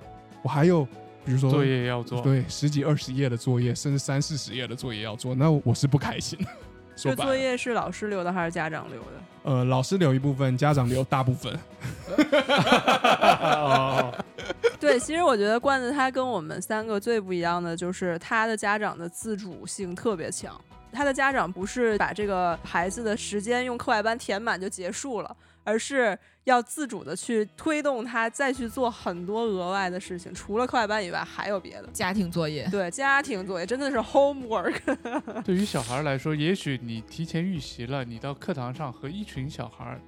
[0.41, 0.83] 我还有
[1.25, 6.39] 比如说作业要做，对，十几二十页的作业，甚至三四十页的作业要做，那我是不开心。
[6.95, 9.11] 说这作，业是老师留的还是家长留的？
[9.43, 11.57] 呃，老师留一部分，家长留大部分。
[14.93, 20.59] 哦，对，其实我觉得罐子他跟我们三个最不一样的就是他的家长的自主性特别强。
[20.91, 31.87] 他的家长不是把这个孩子的时间用课外班填满就结束了，而是要自主的去推动他再去做很多额外的事情，除了课外班以外还有别的。
[31.91, 34.79] 家庭作业，对，家庭作业真的是 homework。
[35.43, 39.99] 对于小孩来说，也许你提前预习了，你到课堂上和一群小孩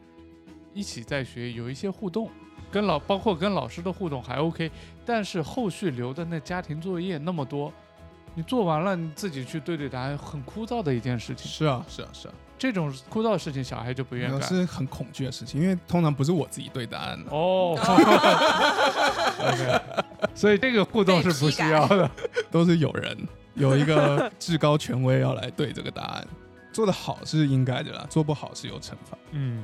[0.71, 2.29] 一起在学，有一些互动，
[2.75, 4.69] 跟老包括跟老师的互动还 OK，
[5.05, 7.71] 但是后续留的那家庭作业那么多，
[8.33, 11.49] 你做完了你自己去对对答案，很枯燥的一件事情。
[11.49, 14.41] 是啊，是啊，是啊，这种枯燥的事情，小孩就不愿意干。
[14.49, 17.31] 是很恐惧的事情，因为通常不是我自己对答案的。
[17.31, 17.79] 哦，
[19.39, 19.81] OK，
[20.35, 22.11] 所以这个互动是不需要的。
[22.51, 23.17] 都是有人
[23.53, 26.27] 有一个至高权威要来对这个答案。
[26.73, 29.17] 做的好是应该的啦，做不好是有惩罚。
[29.31, 29.63] 嗯，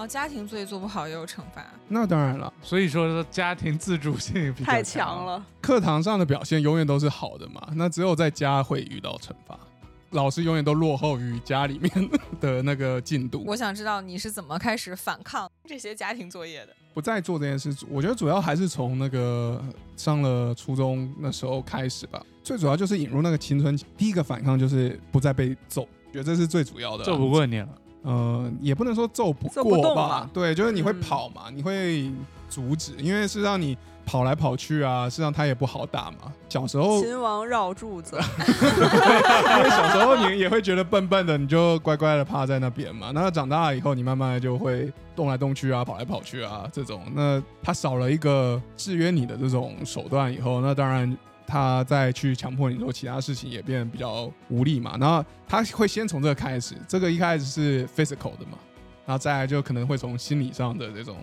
[0.00, 1.62] 哦，家庭作业做不好也有惩罚。
[1.86, 5.26] 那当然了，所以说家庭自主性比较太强。
[5.26, 5.44] 了。
[5.60, 9.58] 课堂上的表现永远都是好的嘛，那只有在家会遇到惩罚。
[10.12, 12.10] 老师永远都落后于家里面
[12.40, 16.74] 的那个进度，我想知道你是怎么开始反抗这些家庭作业的。
[16.94, 17.76] 不再做这件事。
[17.90, 19.62] 我觉得主要还是从那个
[19.96, 22.24] 上了初中那时候开始吧。
[22.42, 27.04] 最主要就是引入那个青春期，第一个反抗就是不再被揍，觉得这是最主要的。
[27.04, 27.68] 揍不过你了，
[28.02, 32.10] 呃，也不能说揍不过吧对，就是你会嗯跑嘛，你会
[32.48, 36.32] 阻止，因为是让你跑来跑去啊，事实上他也不好打嘛。
[36.48, 43.10] 小时候，因秦王绕柱子， 为小时候你也会觉得笨笨的，你就乖乖的趴在那边嘛。
[43.14, 47.02] 那长大了以后，你慢慢的就会动来动去啊，跑来跑去啊，这种。
[47.14, 51.16] 那他少了一个制约你的这种手段以后，那当然。
[51.50, 54.96] 他再去强迫你做其他事情，也变得比较无力嘛。
[55.00, 58.56] 然后他会先从这个开始，这个一开始是 physical 的嘛，
[59.04, 61.16] 然后再来就可能会从心理上的这种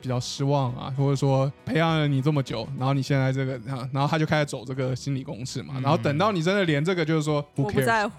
[0.00, 7.72] 比较失望啊，或者说培养了你这么久，然后你现在这个，啊然后他就开始走这个心理公式嘛，嗯然后等到你真的连这个就是说不乎。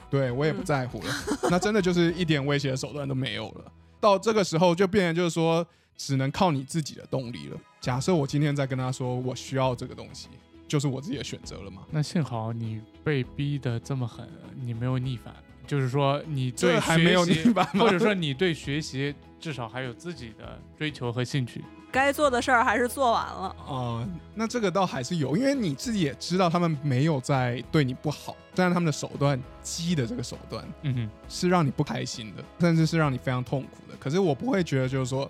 [0.09, 1.07] 对我也不在乎了，
[1.49, 3.71] 那真的就是一点威胁的手段都没有了。
[3.99, 7.57] 到这个时候就变成就是说，只能靠你自己的动力了。
[7.79, 10.27] 假设我今天在跟他说我需要这个东西，
[10.73, 11.83] 就是我自己的选择了嘛。
[11.91, 14.27] 那幸好你被逼得这么狠，
[14.59, 15.31] 你没有逆反，
[15.67, 21.63] 就是说你对还没有学习逆反吗 或者说你对学习至少还有自己的追求和兴趣。
[21.91, 23.55] 该做的事儿还是做完了。
[23.67, 33.95] 啊、那这个倒还是有，因为你自己也知道他们没有在对你不好，但是他们的手段激的这个手段嗯哼，是让你不开心的，甚至是让你非常痛苦的。
[33.99, 35.29] 可是我不会觉得就是说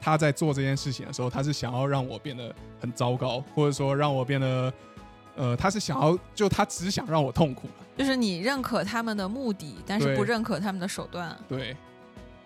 [0.00, 4.72] 他在做这件事情的时候，他是想要让我变得很糟糕，或者说让我变得
[5.34, 7.84] 呃，他是想要就他只想让我痛苦了。
[7.96, 11.36] 就是你认可他们的目的，但是不认可他们的手段。
[11.48, 11.76] 对，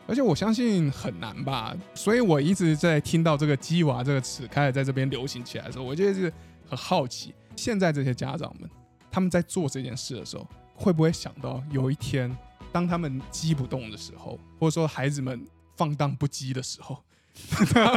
[0.06, 6.32] 而且我相信很难吧，所以我一直在听到这个“鸡娃”这个词开始在这边流行起来的时候，我就是
[6.68, 8.70] 很好奇，现在这些家长们
[9.10, 12.36] 他们在做这件事的时候，会不会想到有一天，
[12.72, 15.44] 当他们鸡不动的时候，或者说孩子们
[15.76, 17.02] 放荡不羁的时候。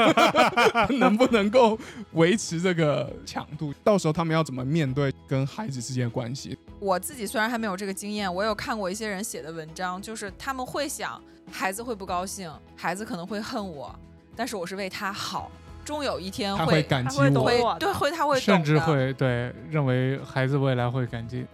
[1.00, 1.78] 能不能够
[2.14, 3.74] 维持这个强度？
[3.84, 6.58] 到时候他们要怎么面对跟孩子之间的关系？
[6.80, 13.94] 我自己虽然还没有这个经验，我有看过一些人写的文章，就是他们会想孩子会不高兴，孩子可能会恨我，
[14.36, 15.50] 但是我是为他好，
[15.86, 21.46] 终有一天他会感激我会会对会他会懂甚至会对认为孩子未来会感激。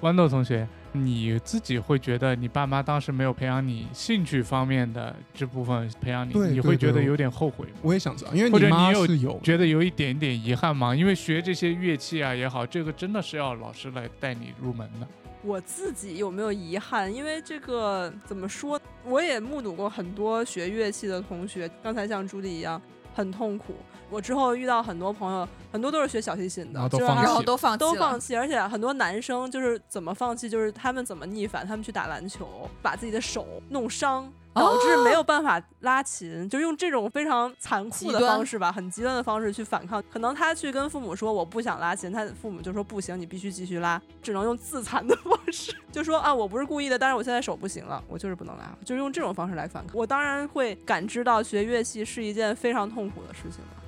[0.00, 7.74] 豌豆同学，你自己会觉得你爸妈当时没有培养你兴趣方面的这部分培养你，你会觉得有点后悔吗？
[7.82, 10.94] 我也想知道，因为或者你妈是有觉得有一点点遗憾吗？
[10.94, 15.06] 因为学这些乐器啊也好，这个真的是要老师来带你入门的。
[15.42, 17.12] 我自己有没有遗憾？
[17.12, 22.80] 因为这个怎么说，我也目睹过很多学乐器的同学，刚才像朱迪一样
[23.20, 23.74] 很痛苦。
[24.10, 40.02] 我之后遇到很多朋友，很多都是学小提琴的，就是然后都放弃然后都放弃都放弃，而且很多男生就是怎么放弃，就是他们怎么逆反，他们去打篮球，把自己的手弄伤，导致没有办法拉琴，就用这种非常残酷的方式吧，很极端的方式去反抗。
[40.12, 49.96] 可能他去跟父母说我不想拉琴，他父母就说不行，你必须继续拉，只能用自残的 方式，就说啊我不是故意的，但是我现在手不行了，我就是不能拉，就是用这种方式来反抗。
[49.96, 53.82] 我当然会感知到学乐器是一件非常痛苦的事情吧。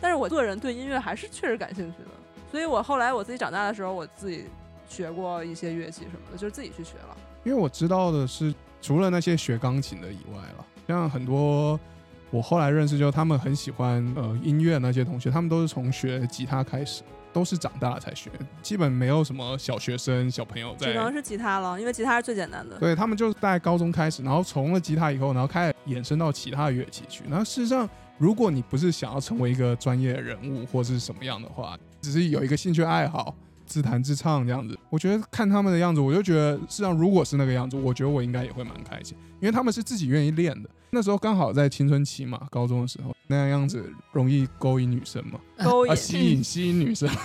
[0.00, 2.10] 但是我个人对音乐还是确实感兴趣的，
[2.50, 4.44] 所以我后来我自己长大的时候，我自己
[4.88, 7.16] 学过一些乐器什么的，就是自己去学了。
[7.44, 8.54] 因为我知道的是，
[8.88, 11.78] 除了那些学钢琴的以外了，像很多
[12.30, 18.30] 我后来认识，就他们很喜欢呃音乐那些同学，他们都是从学吉他开始，都是长大了才学，
[18.62, 20.86] 基本没有什么小学生小朋友在。
[20.86, 22.78] 只能是吉他了，因为吉他是最简单的。
[22.78, 27.24] 对他们就是在高中开始，然后从了吉他以后，然后开始衍生到其他的乐器去。
[27.28, 33.36] 然后事实上，如果你不是想要成为一个专业人物或是什么样的话，只是有一个兴趣爱好，
[33.68, 40.68] 自弹自唱这样子，我觉得看他们的样子，我就觉得事实上如果是那个样子，我觉得我应该也会蛮开心，因为他们是自己愿意练的。
[40.90, 47.08] 那时候刚好在青春期嘛，高中的时候那样样子容易勾引女生吗， 勾引啊，吸引吸引女生。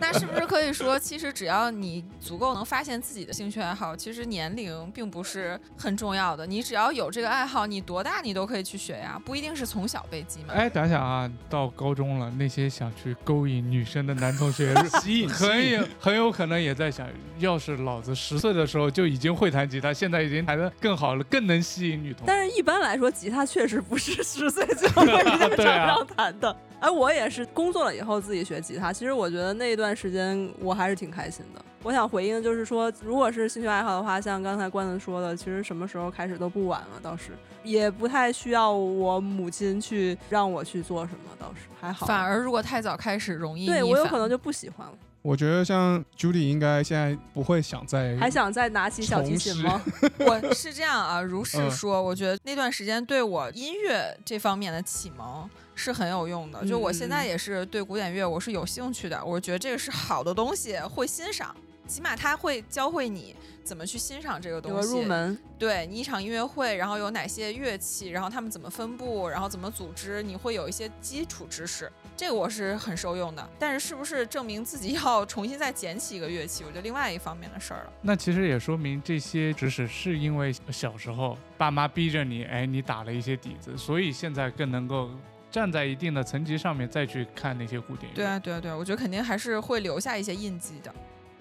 [0.00, 6.46] 那是不是可以说，其实只要你足够能发现自己的兴趣爱好，其实年龄并不是很重要的。
[6.46, 10.54] 你只要有这个爱好，你多大你都可以去学呀，不一定是从小被激嘛。
[10.54, 17.06] 哎，想想啊，到高中了，那些想去勾引女生的男同学， 吸引很有很有可能也在想，
[17.38, 22.24] 要是老子十岁的时候就已经会弹吉他，现在已经弹得更好了，更能吸引女同学。
[22.26, 25.06] 但是一般来说，吉他确实不是 十岁就会
[25.38, 26.56] 在对啊场上弹的。
[26.80, 28.92] 哎，我也是工作了以后自己学吉他。
[28.92, 31.64] 其实我觉得那一段时间我还是挺开心的。
[31.82, 37.32] 我想回应就是说，如果是兴趣爱好的话，像刚才关子说的，其实什么时候开始都不晚了，倒是
[37.64, 42.06] 也不太需要我母亲去让我去做什么，倒是还好。
[42.06, 44.92] 反而如果太早开始，容易对我有可能就不喜欢了。
[45.22, 49.82] 我觉得像 Judy 应该现在不会想再还想再拿起小提琴吗？
[50.20, 56.64] 我是这样啊，如是嗯说，我觉得那段时间对我音乐这方面的启蒙是很有用的。
[56.64, 61.54] 就我现在嗯也是对古典乐我是有兴趣的，我觉得这个是好的东西，会欣赏，
[61.86, 64.88] 起码它会教会你怎么去欣赏这个东西。
[64.88, 73.48] 入门，对你一场音乐会，然后有哪些乐器，然后他们怎么分布，然后怎么组织，你会有一些基础知识，这个我是很受用的。
[73.60, 77.92] 但是是不是证明自己要重新再捡起一个乐器，我觉得另外一方面的事儿了。
[78.02, 85.08] 那其实也说明这些知识是因为小时候爸妈逼着你，哎，你打了一些底子，所以现在更能够
[85.48, 88.16] 站在一定的层级上面再去看那些古典乐。
[88.16, 90.92] 对啊，对啊，对啊，我觉得肯定还是会留下一些印记的。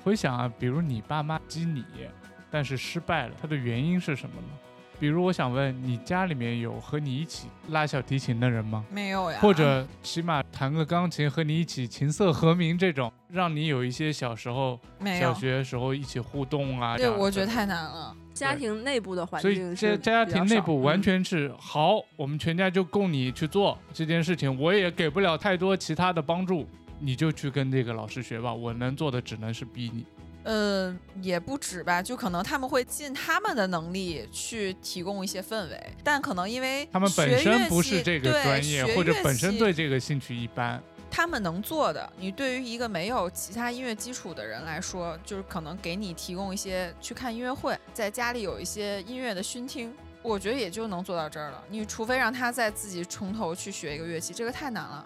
[0.04, 1.84] 回想啊，比如你爸妈激你，
[2.52, 4.48] 但是失败了，它的原因是什么呢？
[5.00, 8.84] 比如我想问，你家里面有和你一起拉小提琴的人吗？
[8.92, 14.80] 没有呀，或者起码弹个钢琴，和你一起琴瑟和鸣这种，让你有一些小时候、
[15.20, 16.98] 小学时候一起互动啊。
[16.98, 18.16] 这对，我觉得太难了。
[18.34, 26.68] 家庭内部的环境所以境是家庭内部完嗯全是、好，我们全家就供你去做这件事情，我也给不了太多其他的帮助，
[27.00, 30.06] 你就去跟这个老师学吧，我能做的只能是逼你。
[30.48, 40.82] 呃，也不止吧，就可能他们会尽他们的能力去提供一些氛围，但可能因为他们本身不是这个专业，或者本身对这个兴趣一般。
[41.12, 51.62] 他们能做的，你对于一个没有其他音乐基础的人来说，就是可能给你提供一些去看音乐会，在家里有一些音乐的熏听，我觉得也就能做到这儿了。
[51.70, 55.06] 你除非让他再自己从头去学一个乐器，这个太难了。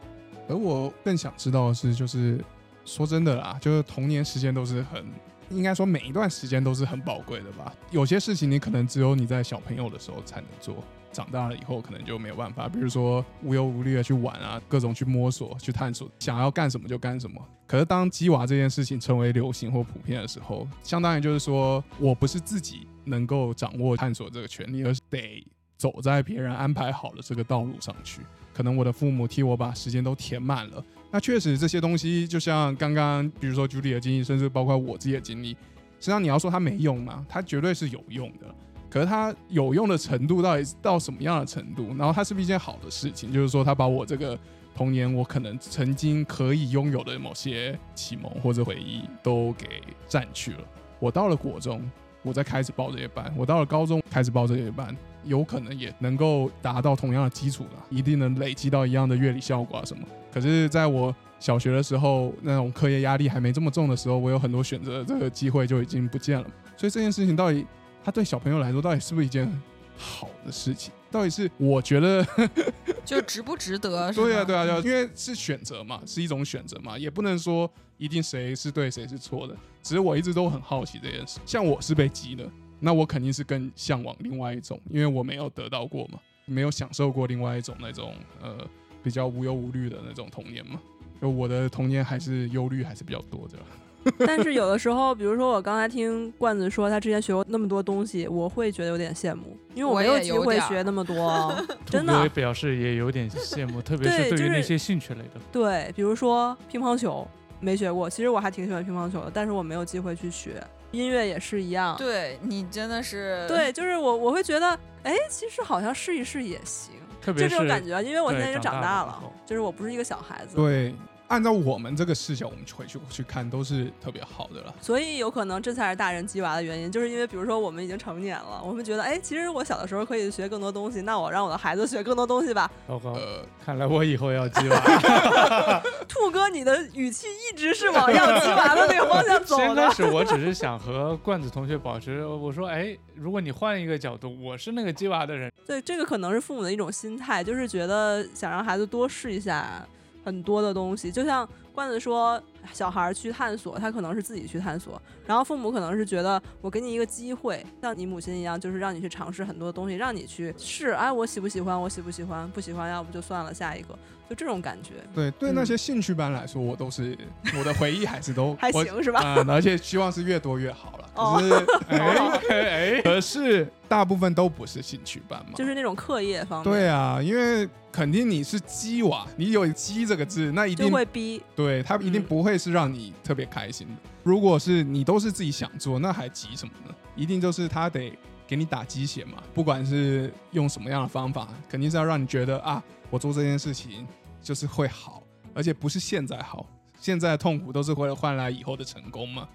[0.49, 2.43] 而我更想知道的是，就是
[2.83, 5.05] 说真的啦，就是童年时间都是很，
[5.51, 7.73] 应该说每一段时间都是很宝贵的吧。
[7.91, 12.67] 有些事情你可能只有你在小朋友的时候才能做，长大了以后可能就没有办法。
[12.67, 17.41] 比如说无忧无虑的去玩啊，各种去摸索、去探索，想要干什么就干什么。
[17.67, 25.45] 可是当鸡娃这件事情成为流行或普遍的时候，相当于就是说我不是自己能够掌握探索这个权利，而是得
[25.77, 28.21] 走在别人安排好的这个道路上去。
[28.53, 30.83] 可能我的父母替我把时间都填满了。
[31.11, 35.57] 那确实这些东西，就像刚刚，比如说 Judy 的经历，甚至包括我自己的经历，实
[36.05, 37.25] 际上你要说它没用吗？
[37.27, 38.47] 它绝对是有用的。
[38.89, 41.93] 可是它有用的程度到底到什么样的程度？
[41.97, 43.31] 然后它是不是一件好的事情？
[43.31, 44.37] 就是说，它把我这个
[44.75, 50.59] 童年我可能曾经可以拥有的某些启蒙或者回忆都给占去了。
[50.99, 51.89] 我到了国中，
[52.21, 60.03] 我再开始报这些班；我到了高中开始报这些班，有可能也能够达到同样的基础了，一定能累积到一样的乐理效果啊什么。
[60.33, 66.45] 可是，在我小学的时候，那种课业压力还没这么重的时候，我有很多选择，这个机会就已经不见了。
[66.77, 67.65] 所以这件事情到底，
[68.03, 69.51] 它对小朋友来说，到底是不是一件
[69.97, 70.93] 好的事情？
[71.11, 72.25] 到底是我觉得
[73.03, 74.11] 就值不值得？
[74.13, 79.53] 是对啊，吗对啊，对啊，因为是选择嘛，是一种选择嘛，也不能说一定谁是对谁是错的。
[79.83, 82.49] 只是我一直都很好奇这件事，像我是被激的，
[82.83, 88.57] 那我肯定是更向往另外一种，因为我没有得到过嘛，没有享受过另外一种那种呃
[89.03, 90.81] 比较无忧无虑的那种童年嘛。
[91.21, 93.59] 就我的童年还是忧虑还是比较多的。
[94.25, 102.17] 但是有的时候，比如说我刚才听罐子说他之前学过那么多东西，我会觉得有点羡慕，因为我没有机会学那么多， 真的。
[102.17, 105.39] 我也表示也有点羡慕， 特别是是对于那些兴趣类的。
[105.51, 107.27] 对，比如说乒乓球
[107.59, 110.63] 没学过，其实我还挺喜欢乒乓球的，但是我没有机会去学。
[110.91, 120.93] 音乐也是一样，对你真的是对，就是我我会觉得，哎，其实好像试一试也行，就特别是这种感觉，因为我现在已经长长大了大了，就是我不是一个小孩子，对，
[121.31, 124.75] 按照我们这个视角，我们回去去看都是特别好的了。
[124.81, 132.69] 所以有可能这才是大人鸡娃的原因，就是因为比如说我们已经成年了，我们觉得，哎，其实我小的时候可以学更多东西，那我让我的孩子学更多东西吧。
[132.85, 135.81] 糟糕，呃，看来我以后要鸡娃。
[136.05, 139.63] 兔哥，你的语气一直是往要鸡娃的那个方向走的。
[139.71, 149.87] 先开始我只是想和罐子同学保持，我说，哎，如果你换一个角度，我是那个鸡娃的人，对，这个可能是父母的一种心态，就是觉得想让孩子多试一下
[150.23, 152.41] 很多的东西，就像罐子说，
[152.73, 163.97] 小孩儿去探索，他可能是自己去探索，然后父母可能是觉得我给你一个机会，像你母亲一样，就是让你去尝试很多东西，让你去试，哎，我喜不喜欢，我喜不喜欢，不喜欢，要不就算了，下一个，
[164.29, 167.17] 就这种感觉，对对，嗯那些兴趣班来说，我都是
[167.57, 169.21] 我的回忆还是都 还行是吧？
[169.23, 171.07] 嗯，而且希望是越多越好了。
[171.15, 175.51] 哦可是哎，哎， 可是大部分都不是兴趣班嘛。
[175.55, 181.43] 就是那种课业方面，对啊，因为肯定你是鸡娃，你有“鸡”这个字，那一就定会逼。
[181.53, 183.93] 对他一定嗯不会会是让你特别开心的。
[184.23, 186.93] 如果是你都是自己想做，那还急什么呢？
[187.15, 194.05] 一定就是他得给你打鸡血嘛，不管是用什么样的方法，肯定是要让你觉得啊，我做这件事情
[194.41, 195.23] 就是会好，
[195.53, 196.65] 而且不是现在好，
[196.99, 199.47] 现在的痛苦都是为了换来以后的成功嘛，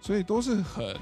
[0.00, 0.96] 所以都是很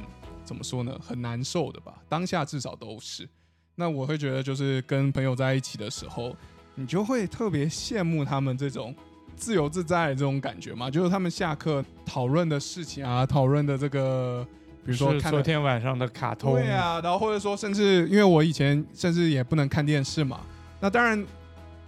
[0.45, 1.95] 怎么说呢，很难受的吧？
[2.09, 3.29] 当下至少都是。
[3.77, 6.35] 那我会觉得，就是跟朋友在一起的时候，
[6.75, 8.95] 你就会特别羡慕他们这种
[9.41, 14.47] 自由自在的这种感觉嘛，就是他们下课讨论的事情啊，讨论的这个，
[14.85, 20.41] 比如说看昨天晚上的卡通，对啊，然后或者说甚至因为我以前甚至也不能看电视嘛，
[20.79, 21.25] 那当然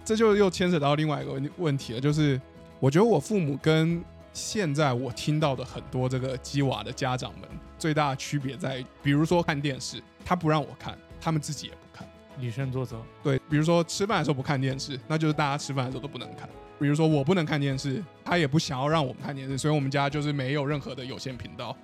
[0.03, 2.41] 这就又牵扯到另外一个问问题了，就是
[2.79, 7.47] 我觉得我父母跟现在我听到的很多这个鸡娃的家长们
[7.77, 12.07] 最大的区别在于，比如说看电视，他不让我看，他们自己也不看。
[12.39, 12.99] 以身作则。
[13.21, 16.49] 对，比如说吃饭的时候不看电视，那就是大家吃饭的时候都不能看。
[16.79, 21.75] 比如说我不能看电视，他也不想要让我们看电视，所以我们家就是没有任何的有线频道。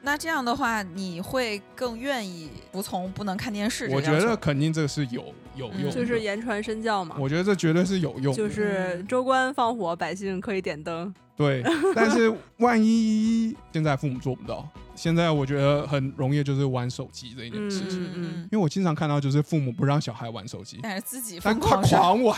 [0.00, 4.00] 那这样的话，你会更愿意服从不能看电视我？
[4.00, 8.32] 觉得肯定这是有有嗯用的，就是言传身教嘛，我觉得这绝对是有用。
[8.32, 11.12] 就是州官放火，百姓可以点灯。
[11.38, 11.62] 对，
[11.94, 18.02] 但是 万一现在父母做不到，现在我觉得很容易就是玩手机这一件事情。
[18.02, 22.36] 嗯嗯因为我经常看到就是父母不让小孩玩手机，但是自己疯狂，狂玩，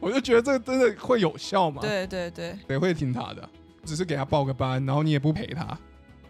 [0.00, 3.48] 我就觉得这真的会有效吗？，对对对，谁会听他的？
[3.84, 5.66] 只是给他报个班，然后你也不陪他。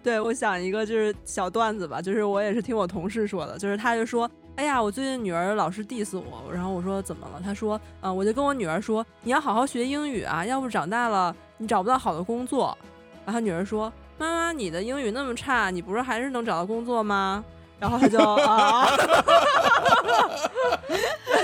[0.03, 7.41] 对，我想一个就是小段子吧，就是我也是听我同事说的，就是他就说，哎呀，我最近女儿老是 diss 我，然后我说怎么了？
[7.43, 12.77] 他说，嗯、我就跟我女儿说，你要好好学英语啊，要不长大了你找不到好的工作。
[13.25, 17.45] 然后女儿说，妈妈，你的英语那么差，你不是还是能找到工作吗？
[17.79, 18.85] 然后他就 啊，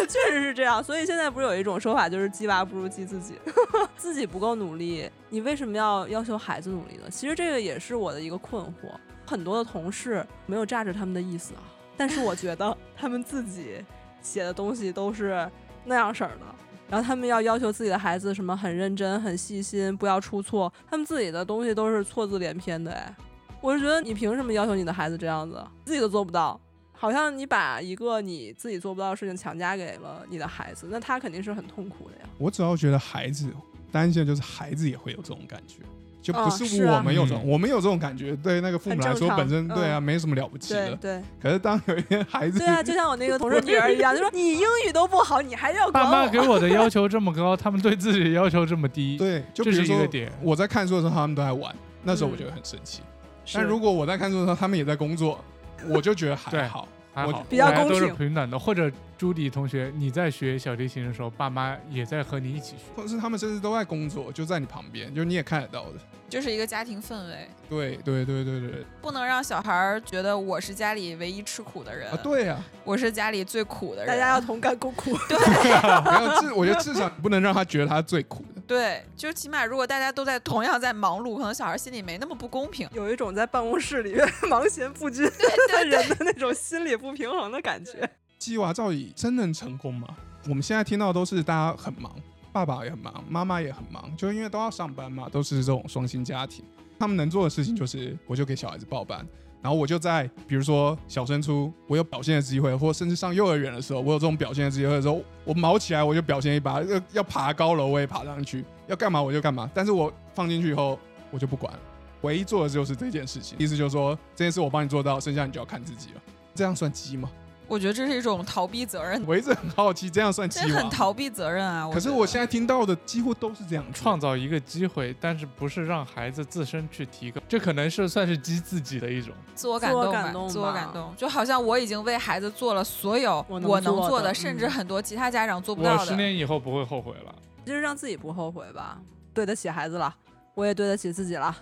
[0.08, 0.82] 确实是这样。
[0.82, 3.38] 所以现在不是有一种说法，就是鸡娃不如鸡自己，
[3.96, 7.08] 自己不够努力，你为什么要要求孩子努力呢？
[7.10, 8.90] 其实这个也是我的一个困惑。
[9.24, 11.62] 很多的同事没有榨着他们的意思啊，
[11.96, 13.84] 但是我觉得他们自己
[14.20, 15.48] 写的东西都是
[15.84, 16.46] 那样式儿的。
[16.89, 22.91] 然后他们要要求自己的孩子什么很认真、很细心，不要出错，他们自己的东西都是错字连篇的。
[22.91, 23.14] 哎，
[23.61, 26.61] 我是觉得你凭什么要求你的孩子这样子，自己都做不到？
[26.93, 32.22] 好像你把一个你自己做不到的事情强加给了你的孩子，那他肯定是很痛苦的呀。
[32.39, 33.49] 我主要觉得孩子
[33.93, 35.82] 担心的就是孩子也会有这种感觉，
[36.20, 40.88] 就不哦是我们有这种，嗯我们有这种感觉，对那个父母来说本身对啊嗯没什么了不起的。
[40.96, 50.30] 对对可是当有一天孩子对啊，就像我那个同事女儿一样，就说你英语都不好，你还要管爸妈给我的 要求这么高，他们对自己的要求这么低，对，就比这如说是一个点。
[50.42, 53.00] 我在看书的时候，他们都在玩，那时候我觉得很生气。
[53.44, 55.42] 是但如果我在看书的时候，他们也在工作，
[55.88, 56.86] 我就觉得还好。
[57.14, 58.58] 我还好，比较大家都是公平平等的。
[58.58, 62.84] 或者朱迪同学，你在学小提琴的时候，爸妈也在和你一起学。
[62.94, 65.94] 或者是他们甚至都在工作，就在你旁边，就你也看得到的。
[66.28, 74.06] 就是一个家庭氛围，对对对对对不能让小孩觉得我是家里唯一吃苦的人，啊，对呀、我是家里最苦的人。
[74.06, 75.12] 大家要同甘共苦。
[75.82, 78.60] 啊，没有至，我觉得至少不能让他觉得他最苦的。
[78.68, 82.88] 对，就起码如果大家都在同样在忙碌，可能小孩心里没那么不公平。
[82.92, 88.08] 有一种在办公室里面 忙闲不均的人的那种心理不平衡的感觉。
[88.39, 90.09] 鸡娃照理真能成功吗？
[90.49, 92.14] 我们现在听到都是大家很忙，
[92.53, 96.64] 爸爸也很忙，妈妈也很忙，就因为都要上班嘛，都是这种双薪家庭。
[96.99, 99.26] 他们能做的事情就是，我就给小孩子报班，
[99.61, 109.68] 然后我就在比如说小升初，我有表现的机会，或甚至上幼儿园的时候，我有这种表现的机会的时候，我毛起来我就表现一把，要要爬高楼我也爬上去，要干嘛我就干嘛。
[109.74, 110.99] 但是我放进去以后，
[111.32, 111.80] 我就不管了，
[112.22, 113.59] 唯一做的就是这件事情。
[113.59, 116.22] 意思就是说，这件事我帮你做到，剩下你就要看自己了。
[116.55, 117.30] 这样算鸡吗？
[117.68, 120.80] 我觉得这是一种逃避责任，我一直很好奇，这样算鸡这娃？
[120.80, 121.88] 很逃避责任啊。
[121.92, 129.34] 可是我现在听到的几乎都是这样子创造一个机会，但是不是让孩子自身去提高，这可能是算是激自己的一种。
[129.54, 136.06] 自我感自我动吧，自我感动，就好像我已经为孩子做了所有我能我能做做的甚至嗯很多其他家长做不我到的。
[136.06, 137.34] 十年以后不会后悔了。
[137.66, 138.98] 就是让自己不后悔吧，
[139.34, 140.14] 对得起孩子了，
[140.54, 141.54] 我也对得起自己了，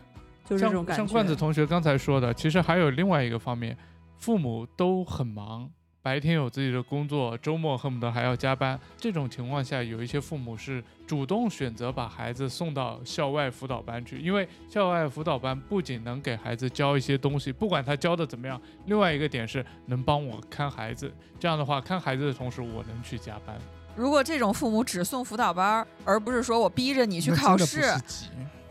[0.44, 0.98] 就是这种感觉。
[0.98, 3.76] 像像罐子同学刚才说的，其实还有另外一个方面，
[4.16, 5.68] 父母都很忙，
[6.07, 8.78] 白天有自己的工作，周末恨不得还要加班。
[8.96, 21.12] 这种情况下，有一些父母是主动选择把孩子送到校外辅导班去，因为校外辅导班不仅能给孩子教一些东西，不管他教的怎么样，另外一个点是能帮我看孩子。
[21.40, 23.59] 这样的话，看孩子的同时，我能去加班。
[23.96, 27.82] 如果这种父母只送辅导班，而不是说我逼着你去考试，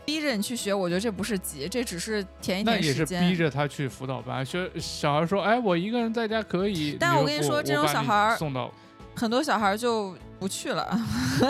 [0.06, 3.28] 逼着你去学，我觉得这不是急，这只是填一那也是填时间。
[3.28, 4.46] 逼着他去辅导班。
[4.46, 6.96] 学小孩说：“哎，我一个人在家可以。
[7.00, 8.72] ”但我跟你说这种小孩儿送到
[9.16, 10.86] 很多小孩儿就不去了，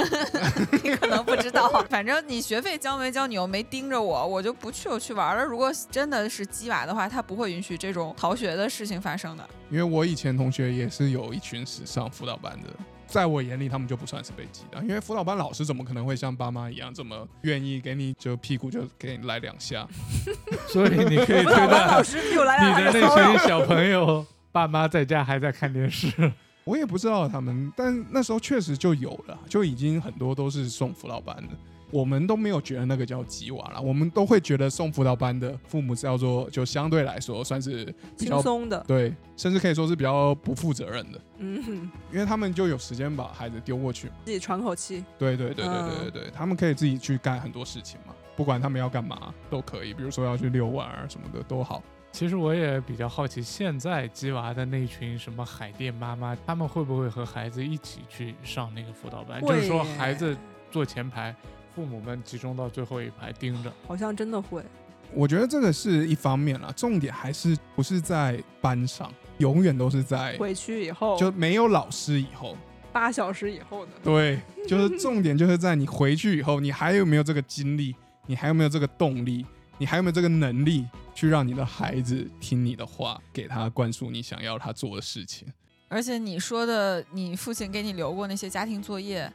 [0.82, 1.68] 你可能不知道。
[1.90, 5.44] 反正你学费交没交，你又没盯着我，我就不去，我去玩了。
[5.44, 9.46] 如果真的是鸡娃的话，他不会允许这种逃学的事情发生的。
[9.68, 12.68] 因为我以前同学也是有一群是上辅导班的，
[13.06, 19.86] 在我眼里他们就不算是被激的，因为辅导班老师怎么可能会像爸妈一样这么愿意给你就屁股就给你来两下？
[20.68, 26.32] 所以你可以推断 你的那群小朋友爸妈在家还在看电视。
[26.64, 31.54] 我也不知道他们，但那时候确实就有了，就已经很多都是送辅导班的。
[31.90, 37.84] 我们都没有觉得那个叫鸡娃啦，我们都会觉得送辅导班的父母是叫做就相对来说算是
[38.18, 44.10] 比轻松的，对，甚至可以说是比较不负责任的，嗯，因为他们就有时间把孩子丢过去。
[44.24, 45.04] 自己喘口气。
[45.18, 51.82] 对对对对对对，他们可以自己去干很多事情嘛，不管他们要干嘛都可以，比如说要去遛弯儿什么的都好。
[52.12, 59.38] 其实我也比较好奇，现在鸡娃的那群什么海淀妈妈，他们会不会和孩子一起去上那个辅导班？
[59.42, 60.34] 就是说孩子
[60.70, 61.34] 坐前排，
[61.76, 63.70] 父母们集中到最后一排盯着。
[63.86, 64.64] 好像真的会，
[65.12, 72.56] 我觉得这个是一方面啦，重点还是不是在班上，永远都是在回去以后就没有老师以后。
[72.94, 73.92] 八小时以后的。
[74.02, 79.44] 对，就是重点就是在你回去以后，你还有没有这个精力，你还有没有这个动力，
[79.76, 85.46] 你还有没有这个能力去让你的孩子听你的话，给他灌输你想要他做的事情。
[85.88, 89.30] 而且你说的，你父亲给你留过那些家庭作业，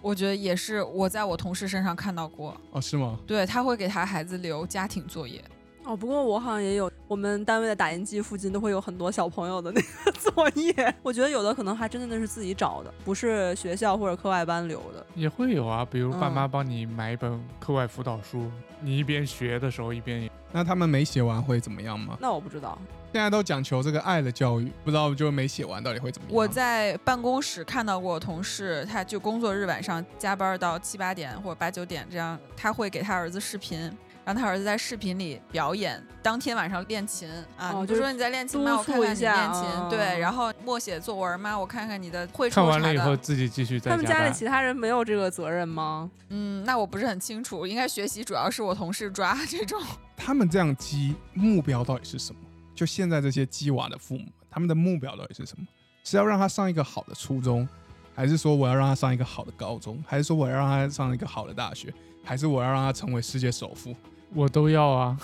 [0.00, 2.56] 我觉得也是我在我同事身上看到过。
[2.70, 3.18] 哦，是吗？
[3.26, 5.42] 对他会给他孩子留家庭作业，
[5.84, 10.94] 哦，不过我好像也有，我们单位的打印机附近都会有很多小朋友的那个 作业。
[11.02, 15.04] 我觉得有的可能还真的那是自己找的，不是学校或者课外班留的。
[15.14, 22.16] 也会有啊，比如爸妈嗯帮你买一本课外辅导书，你一边学的时候一边那他们没写完会怎么样吗？
[22.20, 22.78] 那我不知道，
[23.12, 26.36] 现在都讲求这个爱的教育，不知道就没写完到底会怎么样？
[26.36, 33.90] 我在办公室看到过我同事，他就工作日晚上加班到七八点或者八九点这样，他会给他儿子视频，
[34.26, 37.72] 让他儿子在视频里表演，当天晚上练琴啊。
[37.86, 38.76] 就说你在练琴吗？
[38.76, 41.58] 我看看你促一下练琴，嗯对，然后默写作文吗？
[41.58, 43.16] 我看看你的会看抽啥完了以后。
[43.16, 44.32] 自己继续在他们家里。
[44.34, 46.10] 其他人没有这个责任吗？
[46.28, 49.80] 嗯，那我不是很清楚，应该学习主要是我同事抓这种。
[50.14, 52.40] 他们这样激目标到底是什么？
[52.78, 55.66] 就现在这些鸡娃的父母，他们的目标到底是什么？
[56.04, 57.68] 是要让他上一个好的初中，
[58.14, 63.92] 还是说我要让他上一个好的高中，还是说我要让他上一个好的大学，还是我要让他成为世界首富？
[64.32, 65.18] 我都要啊，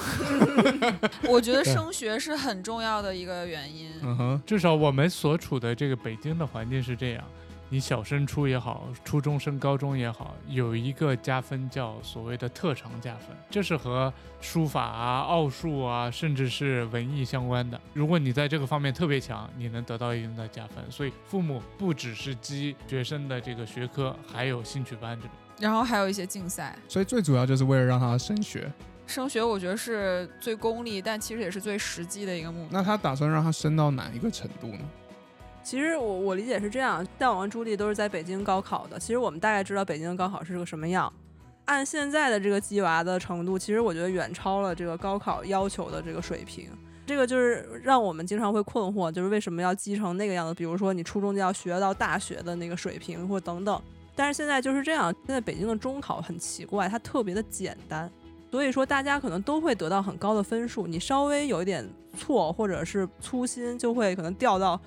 [1.28, 3.88] 我觉得升学是很重要的一个原因。
[4.02, 7.24] 嗯哼，至少我们所处的这个北京的环境是这样。
[7.74, 17.80] 你小升初也好，初中升高中也好，有一个加分叫所谓的特长加分，这是和书法啊、奥数啊，甚至是文艺相关的。
[17.92, 20.88] 如果你在这个方面特别强，你能得到一定的加分。
[20.88, 25.32] 所以父母不只是积学生的这个学科，还有兴趣班这种。
[25.58, 26.78] 然后还有一些竞赛。
[26.86, 28.72] 所以最主要就是为了让他升学。
[29.04, 32.68] 升学我觉得是最功利，但其实也是最实际的一个目的。
[32.70, 34.78] 那他打算让他升到哪一个程度呢？
[35.64, 41.10] 其实我我理解是这样，但我跟朱莉都是在北京高考的，其实我们大概知道北京的高考是个什么样。
[41.64, 46.68] 按现在的这个鸡娃的程度，其实我觉得远超了这个高考要求的这个水平。
[47.06, 50.52] 这个就是让我们经常会困惑，就是为什么要积成那个样子？
[50.52, 53.80] 比如说你初中就要学到大学的那个水平，或等等。
[54.14, 58.10] 但是现在就是这样，现在北京的中考很奇怪，它特别的简单，
[58.50, 60.86] 所以说大家可能都会得到很高的分数。
[60.86, 61.86] 你稍微有一点
[62.16, 64.80] 错或者是粗心，就会可能掉到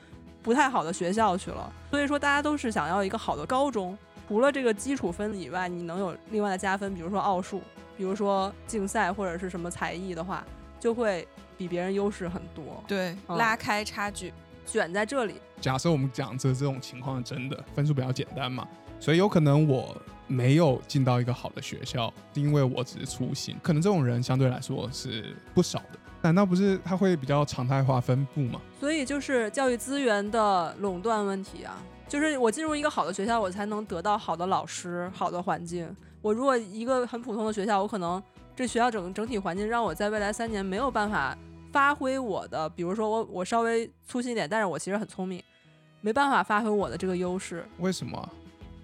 [0.48, 1.70] 不太好的学校去了。
[1.92, 3.98] 所以说大家都是想要一个好的高中，
[4.30, 7.62] 除了这个基础分以外，你能有另外的加分，比如说奥数，
[7.98, 10.46] 比如说竞赛或者是什么才艺的话，
[10.80, 11.28] 就会
[11.58, 12.82] 比别人优势很多。
[12.88, 14.34] 对，嗯拉开差距。
[14.66, 18.66] 选在这里，假设我们讲这这种情况真的分数比较简单嘛，
[19.02, 19.96] 所以有可能我
[20.28, 26.00] 没有进到一个好的学校，因为我只是粗心，可能这种人相对来说是不少的。
[26.28, 28.60] 难道不是它会比较常态化分布吗？
[28.82, 31.82] 所以就是教育资源的垄断问题啊。
[32.06, 35.90] 就是我进入一个好的学校，我才能得到好的老师、好的环境。
[36.22, 38.22] 我如果一个很普通的学校，我可能
[38.58, 41.38] 这学校整整体环境让我在未来三年没有办法
[41.72, 45.42] 发挥我的，比如说我我稍微粗心一点，但是我其实很聪明，
[46.02, 47.66] 没办法发挥我的这个优势。
[47.80, 48.30] 为什么啊？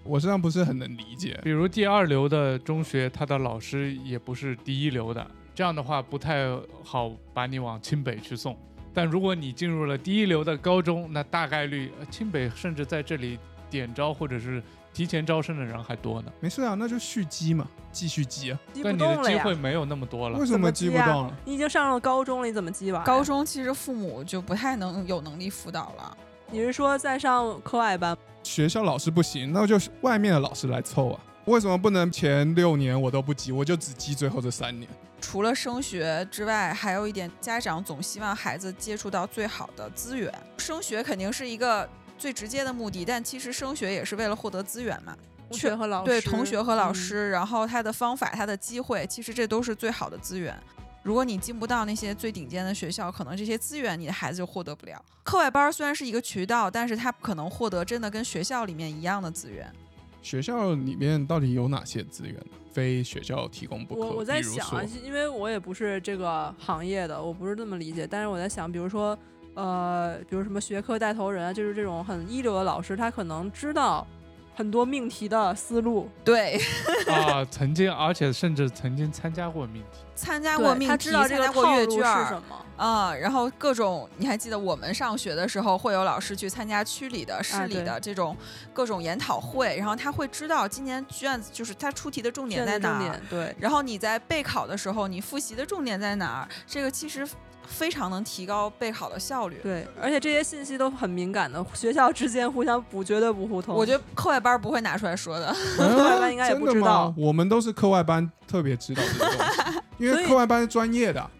[0.02, 1.38] 我实际上不是很能理解。
[1.42, 6.48] 比如第二流的中学，他的老师也不是第一流的，这样的话不太
[6.82, 8.56] 好把你往清北去送。
[8.92, 13.38] 但如果你进入了第一流的高中，那大概率呃清北甚至在这里
[13.68, 18.60] 点招或者是提前招生的人还多呢，没事啊，那就续积嘛，继续积啊。
[18.72, 19.54] 积不但你的机会。
[19.54, 20.46] 没有那么多了为。
[20.46, 21.36] 什么么积不动了？
[21.44, 23.04] 你已经上了高中了，你怎么积娃呀？
[23.04, 26.16] 高中其实父母就不太能有能力辅导了。
[26.50, 28.16] 你是说在上课外班？
[28.44, 31.20] 学校老师不行，那就是外面的老师来凑啊。
[31.46, 34.88] 为什么不能前六年我都不积，我就只积最后这三年？
[35.24, 40.30] 除了升学之外，还有一点，家长总希望孩子接触到最好的资源。
[40.58, 45.16] 升学肯定是一个最直接的目的，但其实升学也是为了获得资源嘛。
[45.48, 50.54] 同学和老师，对同学和老嗯师，然后他的方法、他的机会，其实这都是最好的资源。
[51.02, 55.02] 如果你进不到那些最顶尖的学校，可能这些资源你的孩子就获得不了。
[55.22, 59.72] 课外班虽然是一个渠道，但是他不可能获得真的跟学校里面一样的资源。
[60.24, 62.34] 学校里面到底有哪些资源？
[62.72, 64.00] 非学校提供不可。
[64.00, 68.04] 我我在想啊，因为我也不是这个行业的，我不是这么理解。
[68.04, 69.16] 但是我在想，比如说，
[69.54, 74.04] 呃，比如什么学科带头人啊，就是这种很一流的老师，他可能知道
[74.56, 76.58] 很多命题的思路，对，
[77.06, 79.98] 啊，曾经，而且甚至曾经参加过命题。
[80.16, 82.63] 参加过命题，他知道这个套路是什么。
[82.76, 88.36] 啊、然后各种，你还记得我们上学的时候，会有老师去参加区里的、市里的这种
[88.72, 96.48] 各种研讨会，然后他会知道今年卷子就是他出题的重点在哪儿对，然后你在备考的时候，你复习的重点在哪儿？
[96.66, 97.26] 这个其实
[97.66, 99.60] 非常能提高备考的效率。
[99.62, 103.74] 对，而且这些信息都很敏感的，学校之间互相补绝对不互通。
[103.74, 105.54] 我觉得课外班不会拿出来说的。
[105.78, 111.30] 课外班应该也不知道我们都是课外班特别知道这个东西，因为课外班是专业的。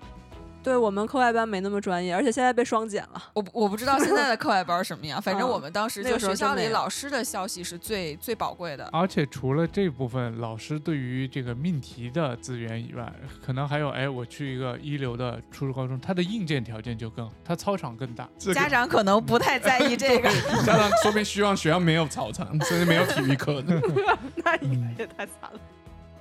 [0.65, 3.23] 对我们课外班没那么专业，而且现在被双减了。
[3.35, 8.89] 我我不知道现在的课外班什么样， 反正嗯我们当时那就学校里老师的消息是最最宝贵的。
[8.91, 13.13] 而且除了这部分老师对于这个命题的资源以外，
[13.45, 18.27] 可能还有，哎，我去一个一流的初中高中，它的硬件条件就更好，它操场更大。
[18.39, 20.31] 这个家长可能不太在意这个。
[20.65, 23.79] 家长说明希望学校没有操场，甚至没有体育课的。
[24.43, 25.61] 那应该也太惨了。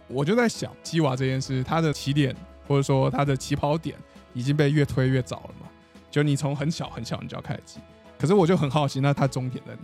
[0.07, 2.35] 我就在想，鸡娃这件事，它的起点
[2.67, 3.95] 或者说它的起跑点
[4.33, 5.67] 已经被越推越早了嘛？
[6.11, 7.79] 就你从很小很小你就要开始记。
[8.19, 9.81] 可是我就很好奇，那它终点在哪？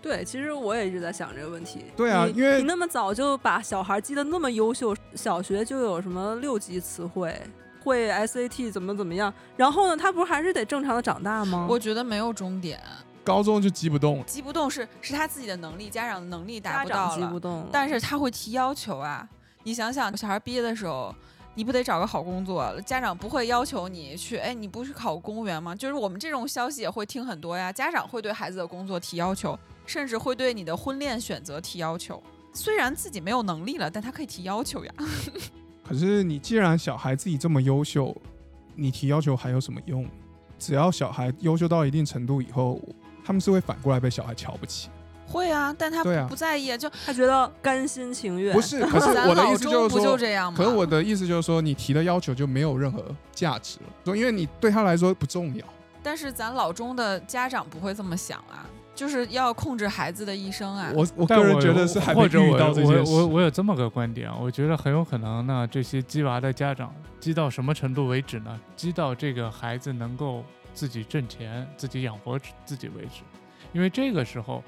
[0.00, 1.84] 对，其实我也一直在想这个问题。
[1.96, 7.36] 对啊因为你那么早就把小孩记得那么优秀，小学就有什么六级词汇，
[7.82, 11.66] 会 SAT 怎么怎么样，然后呢，他不是还是得正常的长大吗？
[11.68, 12.80] 我觉得没有终点，
[13.24, 14.24] 高中就记不动了。
[14.24, 17.40] 记不动是是他自己的能力，家长的能力达家不到了长记不。
[17.40, 19.28] 动了，但是他会提要求啊！
[19.64, 21.14] 你想想，小孩毕业的时候，
[21.58, 22.72] 你不得找个好工作？
[22.82, 25.74] 家长不会要求你去，哎，你不去考公务员吗？
[25.74, 27.72] 就是我们这种消息也会听很多呀。
[27.72, 32.22] 家长会对孩子的工作提要求，甚至会对你的婚恋选择提要求。
[32.52, 34.94] 虽然自己没有能力了，但他可以提要求呀。
[35.82, 38.16] 可是你既然小孩自己这么优秀，
[38.76, 40.06] 你提要求还有什么用？
[40.60, 42.80] 只要小孩优秀到一定程度以后，
[43.24, 44.90] 他们是会反过来被小孩瞧不起。
[45.28, 48.54] 会啊，但他不,、对啊不在意，就他觉得甘心情愿。
[48.54, 50.56] 不是，可是咱我的老中不意思就是说，就这样吗？
[50.56, 55.64] 可是我的意思就是说，你提的要求就没有任何价值了，说因为你对他来说不重要。
[56.02, 58.64] 但是咱老中的家长不会这么想啊，
[58.94, 60.90] 就是要控制孩子的一生啊。
[60.94, 63.26] 我我个人觉得是还没或者我遇到这件我。
[63.26, 68.58] 我有这么个观点啊，我觉得很有可能呢，这些鸡娃的家长鸡到什么程度为止呢？
[68.76, 73.22] 鸡到这个孩子能够自己挣钱、自己养活自己为止，
[73.72, 74.62] 因为这个时候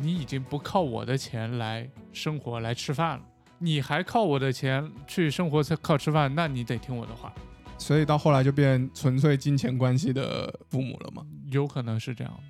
[0.00, 3.24] 你已经不靠我的钱来生活、来吃饭了，
[3.58, 7.32] 你还靠我的钱去生活、靠吃饭，那你得听我的话，
[7.78, 11.24] 所以到后来就变纯粹金钱关系的父母了吗。
[11.50, 12.40] 有可能是这样的。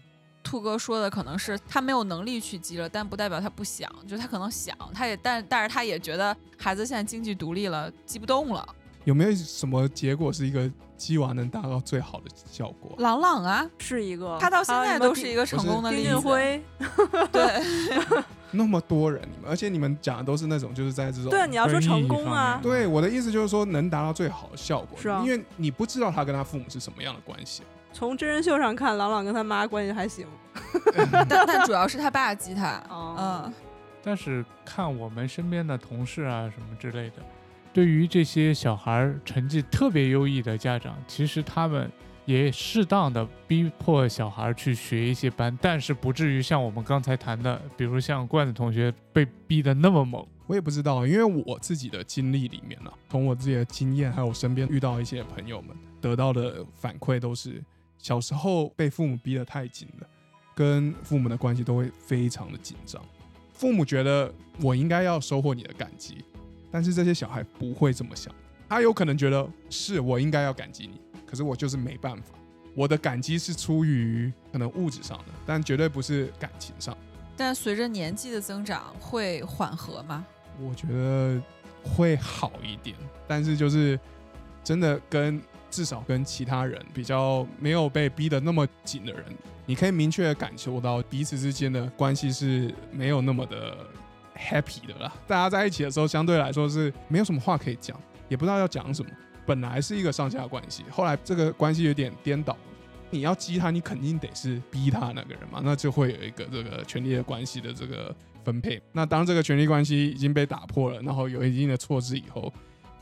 [0.42, 8.66] 兔哥说的可能是他没有能力去积了，但不代表他不想，就是他可能想，他也但但是他也觉得孩子现在经济独立了，积不动了。
[9.04, 12.94] 有没有什么结果是一个鸡娃能达到最好的效果？
[12.98, 16.10] 朗朗啊，是一个，他到现在都是一个个成功的丁例子。
[16.10, 16.62] 俊晖。
[17.32, 17.62] 对，
[18.50, 27.62] 那么多人，你们而且你们讲的都是那种就是在这种对啊，你要说成功方啊，对我的意思就是说能达到最好的效果，是啊因为你不知道他跟他父母是什么样的关系。
[27.92, 30.26] 从真人秀上看，朗朗跟他妈关系还行。
[31.28, 32.82] 但但主要是他爸激他。
[32.88, 33.52] 哦嗯，
[34.02, 37.16] 但是看我们身边的同事啊什么之类的，
[37.72, 41.90] 对于这些小孩成绩特别优异的家长，其实他们
[42.24, 50.26] 也适当的逼迫小孩去学一些班，但是不至于像我们刚才谈的，比如像罐子同学被逼得那么猛。
[50.46, 57.62] 我也不知道，因为我自己的经历里面呢、从我自己的经验，还有我身边遇到一些朋友们得到的反馈，都是
[57.98, 60.08] 小时候被父母逼得太紧了，
[60.52, 63.00] 跟父母的关系都会非常的紧张。
[63.52, 66.24] 父母觉得我应该要收获你的感激，
[66.70, 68.32] 但是这些小孩不会这么想，
[68.68, 72.34] 他有可能觉得是我应该要感激你，可是我就是没办法。
[72.74, 76.96] 我的感激是出于可能物质上的，但绝对不是感情上。
[77.36, 80.24] 但随着年纪的增长，会缓和吗？
[80.60, 81.42] 我觉得
[81.82, 82.94] 会好一点，
[83.26, 83.98] 但是就是
[84.62, 85.40] 真的跟
[85.70, 89.24] 至少跟其他人比较没有被逼得那么紧的人，
[89.66, 93.78] 你可以明确地感受到彼此之间的关系是没有那么的
[94.40, 95.12] happy 的啦。
[95.26, 99.10] 大家在一起的时候，相对来说是没有什么话可以讲，也不知道要讲什么。
[99.46, 102.56] 本来是一个上下关系，后来这个关系有点颠倒。
[103.12, 108.14] 你要激他，你肯定得是逼他那个人嘛，那就会有一个这个权力的关系的这个
[108.44, 108.80] 分配。
[108.92, 112.52] 那当这个权力关系已经被打破了，然后有一定的错置以后，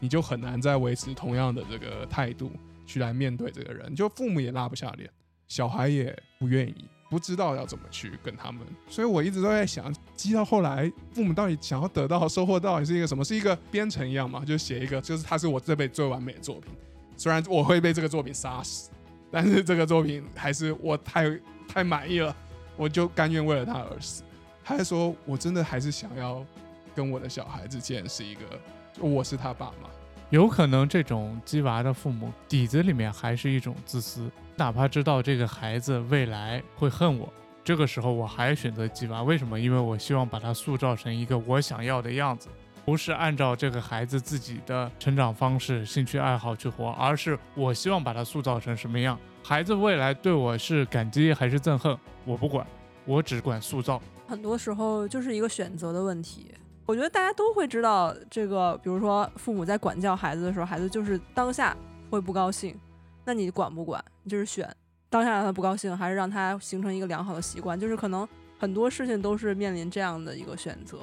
[0.01, 2.51] 你就很难再维持同样的这个态度
[2.87, 3.95] 去来面对这个人。
[3.95, 5.11] 就父母也拉不下脸，
[5.47, 8.61] 小孩也不愿意，不知道要怎么去跟他们。
[8.89, 13.25] 所以我一直都在想，积到后来，父母到底想要得到收获到底是一个什么？
[13.25, 14.45] 是一个编程一样嘛？
[14.45, 16.73] 就写一个，就是它是我这辈子最完美的作品。
[17.17, 18.91] 虽然我会被这个作品杀死。
[19.31, 21.39] 但是这个作品还是我太
[21.69, 22.35] 太满意了，
[22.79, 24.23] 我就甘愿为了他而死。
[24.65, 26.43] 他还说，我真的还是想要
[26.95, 28.41] 跟我的小孩子建是一个，
[28.99, 29.91] 我是他爸妈。
[30.31, 37.33] 有可能这种鸡娃的父母底子里面还是一种自私，哪怕知道这个孩子未来会恨我，
[37.65, 39.59] 这个时候我还选择鸡娃，为什么？
[39.59, 42.49] 因为我希望把他塑造成一个我想要的样子。
[42.85, 49.19] 不是按照这个孩子自己的成长方式、兴趣爱好去活，而是我希望把他塑造成什么样。
[49.43, 52.67] 孩子未来对我是感激还是憎恨，我不管，
[53.07, 54.01] 我只管塑造。
[54.27, 56.53] 很多时候就是一个选择的问题。
[56.89, 61.77] 我觉得大家都会知道，这个比如说父母在管教孩子的时候，孩子就是当下
[62.09, 62.75] 会不高兴，
[63.27, 64.03] 那你管不管？
[64.23, 64.67] 你就是选
[65.11, 67.79] 当下让他不高兴，还是让他形成一个良好的习惯？
[67.79, 68.27] 就是可能
[68.59, 71.01] 很多事情都是面临这样的一个选择。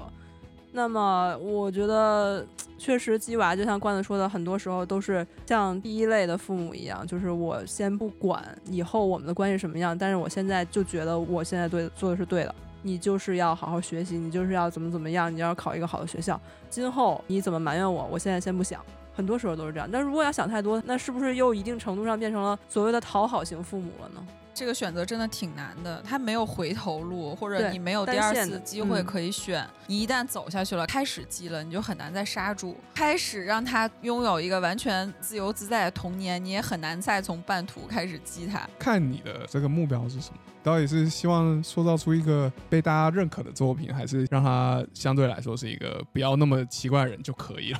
[0.71, 2.43] 那么我觉得，
[2.79, 12.55] 确实鸡娃就像罐子说的，很多时候都是像第一类的父母一样，就是我先不管以后我们的关系什么样，但是我现在就觉得我现在对做的是对的，
[12.85, 18.79] 你就是要好好学习，你就是要怎么怎么样，你要考一个好的学校，今后你怎么埋怨我，我现在先不想。
[19.11, 24.23] 很多时候都是这样，但如果要想太多，那是不是又一定程度上变成了所谓的讨好型父母了呢？
[24.53, 29.67] 这个选择真的挺难的，他没有回头路，或者你没有第二次机会可以选。
[29.87, 32.77] 你一旦走下去了，开始激了，你就很难再刹住。
[32.93, 38.61] 开始让他拥有一个完全自由自在的童年，你也很难再从半途开始激他。
[38.77, 40.37] 看你的这个目标是什么？
[40.65, 47.79] 到底是希望塑造出一个被大家认可的作品，还是让他相对来说是一个不要那么奇怪的人就可以了？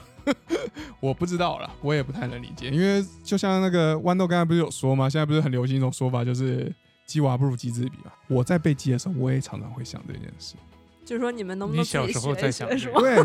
[1.01, 5.09] 我不知道了，我也不太能理解，因为就像那个豌豆刚才不是有说吗？
[5.09, 6.71] 现在不是很流行一种说法，就是
[7.07, 8.11] 鸡娃不如鸡之比嘛。
[8.27, 10.53] 我在被鸡的时候，我也常常会想这件事，
[11.03, 13.01] 就是说你们能不能你小时候在想什么？
[13.01, 13.17] 对，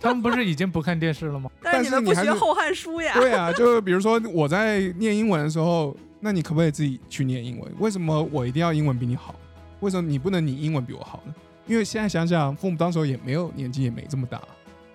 [0.00, 1.48] 他们不是已经不看电视了吗？
[1.62, 3.14] 但是你们不学《后汉书》呀？
[3.14, 7.72] 对啊，就比如说我在念英文的时候，那你可不可以自己去念英文？
[7.78, 9.34] 为什么我一定要英文比你好？
[9.80, 11.34] 为什么你不能你英文比我好呢？
[11.66, 14.42] 因为现在想想，父母当时候也没有年纪，也没这么大，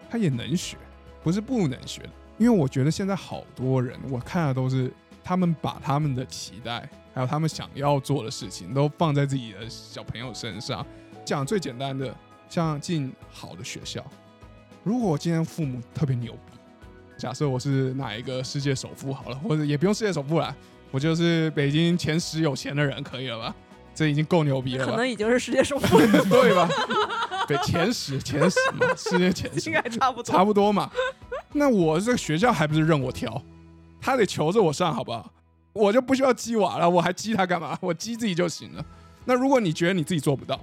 [0.09, 0.77] 他也能学。
[1.23, 2.07] 不是不能学，
[2.37, 10.85] 因为我觉得现在好多人，我看的都是他们把他们的期待，还有他们想要做的事情，都放在自己的小朋友身上。
[11.25, 12.15] 讲最简单的，
[12.47, 14.05] 像进好的学校。
[14.83, 16.53] 如果今天父母特别牛逼，
[17.17, 20.55] 假设我是哪一个世界首富好了，或者也不用世界首富了，
[20.95, 23.53] 我就是北京前十有钱的人，可以了吧？
[23.93, 26.69] 这已经够牛逼了吧，可能已经是世界首富了， 对吧？
[27.49, 30.89] 对，前十，前十嘛， 世界前十，应该差不多，差不多嘛。
[31.51, 33.43] 那我这个学校还不是任我挑，
[33.99, 35.29] 他得求着我上，好不好？
[35.73, 37.77] 我就不需要激娃了，我还激他干嘛？
[37.81, 38.85] 我激自己就行了。
[39.25, 40.57] 那如果你觉得你自己做不到，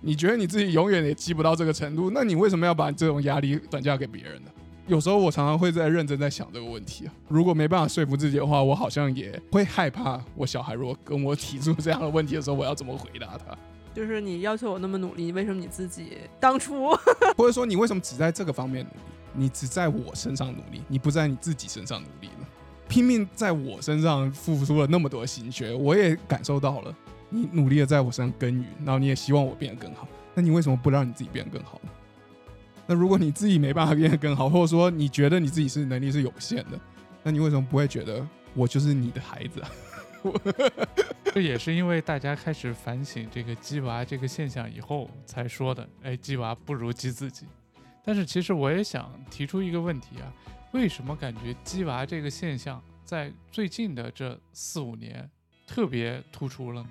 [0.00, 4.50] 你觉得你自己永远也激不到这个程度，那你为什么要把这种压力转嫁给别人呢？
[4.86, 7.12] 有时候我常常会在认真在想这个问题啊。
[7.28, 13.56] 如果没办法说服自己的话，我好像也会害怕，我小孩如果跟我提出这样的问题的时候，我要怎么回答他？
[13.92, 16.90] 就是你要求我那么努力，为什么你自己当初，
[17.36, 18.98] 或者说你为什么只在这个方面努力？
[19.32, 22.46] 你只在我身上努力，你不在你自己身上努力呢？
[22.88, 26.94] 拼命在我身上付出了那么多心血，我也感受到了，
[27.28, 31.90] 你努力的在我身上耕耘，然后你也希望我变得更好，那你为什么不让你自己变得更好呢？
[32.86, 36.80] 那如果你自己没办法变得更好，或者说你觉得你自己是能力是有限的，
[37.22, 39.62] 那你为什么不会觉得我就是你的孩子？
[41.34, 45.88] 这也是因为大家开始反省这个鸡娃这个现象以后才说的。
[46.02, 47.46] 哎，鸡娃不如鸡自己。
[48.04, 50.32] 但是其实我也想提出一个问题啊，
[50.72, 55.28] 为什么感觉鸡娃这个现象在最近的这四五年
[55.66, 56.88] 特别突出了呢？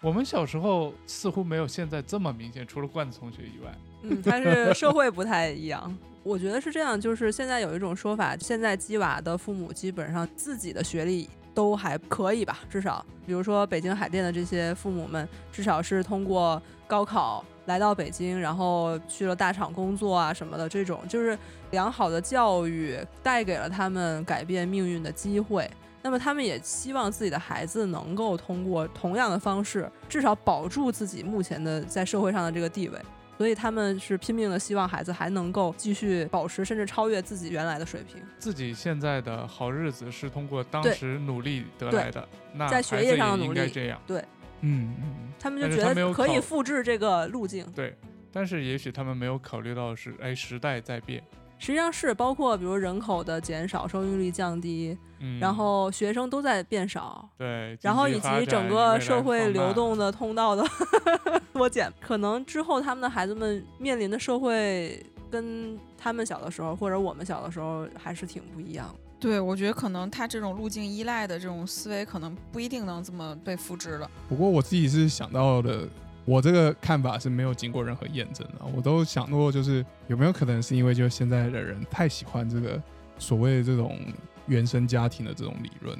[0.00, 3.74] 我们小时候似乎没有现在这么明显，除了罐子同学以外。
[4.02, 5.96] 嗯，但是社会不太一样。
[6.22, 11.28] 我觉得是这样，就是现在有一种说法，现在鸡娃的父母基本上自己的学历。
[11.54, 21.36] 都还可以吧，至少比如说北京海淀的这些父母们，至少是通过高考来到北京，然后去了大厂工作啊什么的，这种就是
[21.72, 25.68] 良好的教育带给了他们改变命运的机会。
[26.00, 32.96] 那么他们也希望自己的孩子能够通过同样的方式，至少保住自己目前的在社会上的这个地位。
[33.38, 38.20] 所以他们是拼命的希望孩子还能够继续保持，甚至超越自己原来的水平。
[38.36, 44.02] 自己现在的好日子是通过当时努力得来的，那在学业上的努力应该这样。
[44.08, 44.18] 对
[44.62, 47.64] 嗯嗯，他们就觉得可以复制这个路径。
[47.76, 47.96] 对，
[48.32, 51.22] 但是也许他们没有考虑到是，哎，时代在变，
[51.58, 60.64] 实际上是包括比如人口的减少、生育率降低，嗯，然后学生都在变少，对，然后以及整个社会流动的通道的
[61.52, 68.94] 缩减，可能之后他们的孩子们面临的社会跟他们小的时候或者我们小的时候还是挺不一样的。
[69.20, 74.08] 对，我觉得可能他这种路径依赖的这种思维，可能不一定能这么被复制了。
[74.28, 75.88] 不过我自己是想到的，
[76.28, 78.66] 我这个看法是没有经过任何验证的。
[78.76, 82.78] 我都想过，就是有没有可能是因为就现在的人太喜欢这个
[83.18, 83.98] 所谓的这种
[84.46, 85.98] 原生家庭的这种理论。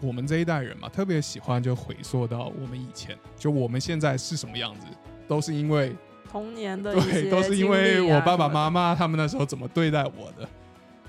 [0.00, 4.86] 我们这一代人嘛，特别喜欢就回溯到我们以前，就我们现在是什么样子，
[5.28, 5.94] 都是因为
[6.26, 10.48] 童年的对，都是因为我爸爸妈妈他们那时候怎么对待我的，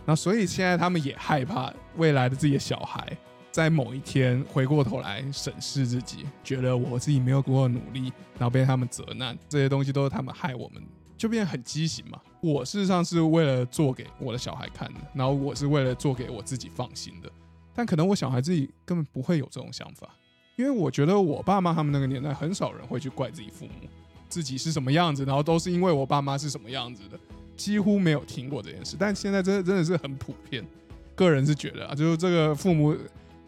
[0.06, 3.18] 那所以现在他们也害怕未来的自己的小孩
[3.58, 10.84] 在某一天回过头来审视自己，觉得我自己没有多努力，然后被他们责难，这些东西都是他们害我们，
[11.18, 12.22] 就变得很畸形嘛。
[12.40, 17.28] 我事实上是为了做给我的小孩看的，然后我是为了做给我自己放心的，
[17.74, 20.08] 但可能我小孩自己根本不会有这种想法，
[20.56, 23.90] 因为我觉得我爸妈他们那个年代很少人会去怪自己父母。
[24.30, 27.18] 自己是什么样子，然后都是因为我爸妈是什么样子的，
[27.56, 28.96] 几乎没有听过这件事。
[29.00, 30.64] 但现在真的真的是很普遍，
[31.16, 32.96] 个人是觉得啊，就是这个父母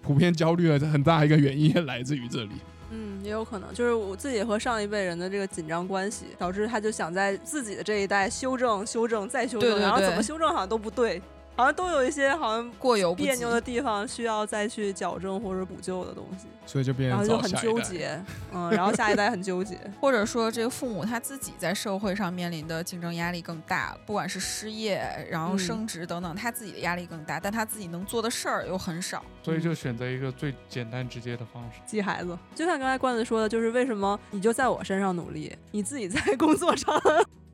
[0.02, 2.52] 普遍焦虑的很大一个原因也来自于这里。
[2.92, 11.22] 嗯，也有可能，就是我自己和上一辈人的这个紧张关系，导致他就想在自己的这一代修正、修正再修正，对对然后怎么修正好像都不对，
[11.60, 17.50] 好像都有一些好像过犹别扭的地方需要再去矫正或者补救的东西，所以就变然后就很。
[17.60, 18.18] 纠结，
[18.54, 29.22] 嗯，然后下一代很纠结， 或者说，这个父母他自己在社会上面临的竞争压力更大，不管是失业，然后嗯升职等等，他自己的压力更大，但他自己能做的事儿又很少。
[29.44, 31.82] 所以就选择一个最简单直接的方式。
[31.86, 32.38] 激孩子。
[32.56, 36.94] 就像刚才罐子说的，就是为什么你就在我身上努力，你自己在工作上，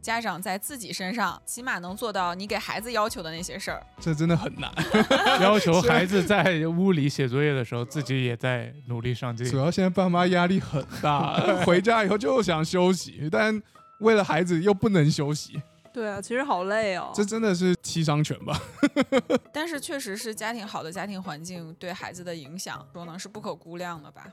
[0.05, 3.81] 家长在自己身上起码能做到你给孩子要求的那些事儿。
[3.99, 4.71] 这真的很难，
[5.41, 9.57] 要求孩子在屋里写作业的时候，自己也在努力上进主。
[9.57, 11.33] 要现在爸妈压力很大，
[11.65, 13.59] 回家以后就想休息，但
[13.97, 15.59] 为了孩子又不能休息，
[15.91, 17.11] 对啊，其实好累哦。
[17.11, 18.61] 这真的是七伤拳吧？
[19.51, 24.27] 但是确实是家庭好的家庭环境对孩子的影响，说呢是不可估量的吧。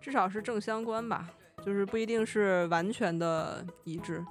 [0.00, 1.28] 至少是正相关吧，
[1.62, 4.24] 就是不一定是完全的一致。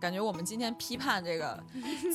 [0.00, 1.58] 感觉我们今天批判这个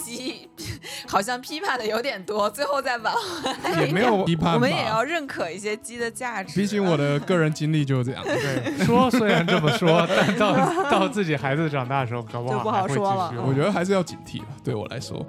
[0.03, 0.47] 鸡，
[1.09, 4.53] 好像批判的有点多，最后再挽回也没有批判吧。
[4.53, 6.59] 我们也要认可一些鸡的价值。
[6.59, 8.23] 毕竟我的个人经历就是这样。
[8.23, 15.25] 对， 说虽然这么说， 但到到自己孩子长大的时候，搞不好就不好说了继续我觉得还是要警惕吧，对我来说。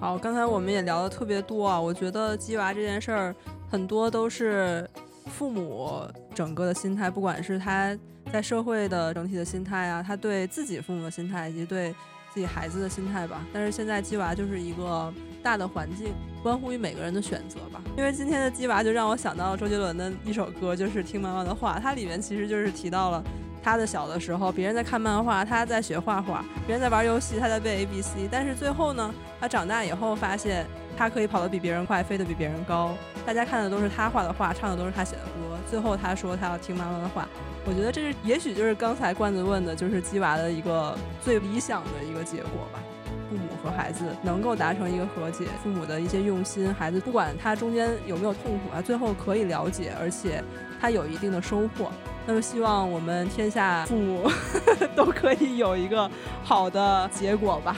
[0.00, 3.34] 好，刚才我们也聊的特别多啊，我觉得鸡娃这件事儿
[3.70, 4.88] 很多都是
[5.36, 6.00] 父母
[6.34, 7.94] 整个的心态，不管是他
[8.32, 11.94] 在社会的整体的心态啊，他对自己父母的心态，以及对
[12.32, 13.44] 自己孩子的心态吧。
[13.52, 15.12] 但是现在鸡娃就是一个
[15.42, 17.82] 大的环境，关乎于每个人的选择吧。
[17.98, 23.22] 因为今天的鸡娃就让我想到周杰伦的一首歌，就是《听妈妈的话》，它里面其实就是提到了。
[23.66, 28.28] 他的小的时候，别人在看漫画，他在学画画；别人在玩游戏，他在背 A B C。
[28.30, 30.64] 但是最后呢，他长大以后发现，
[30.96, 32.94] 他可以跑得比别人快，飞得比别人高。
[33.26, 35.58] 大家看的都是他画的画，唱的都是他写的歌。
[35.68, 37.28] 最后他说他要听妈妈的话。
[37.64, 42.78] 我觉得这是，也许就是刚才罐子问的，就是鸡娃的一个最理想的一个结果吧。
[43.28, 50.40] 父母和孩子能够达成一个和解，父母的一些用心，孩子不管他中间有没有痛苦啊，最后可以了解，而且
[50.80, 51.90] 他有一定的收获。
[52.26, 54.28] 那么希望我们天下父母
[54.96, 56.10] 都可以有一个
[56.42, 57.76] 好的结果吧。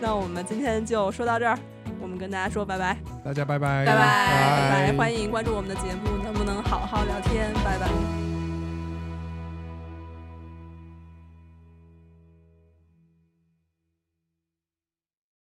[0.00, 1.58] 那我们今天就说到这儿，
[2.00, 7.52] 我们跟大家说拜拜，大家拜拜，拜拜拜拜，欢迎关注我们的节目，能不能好好聊天？
[7.64, 8.35] 拜拜。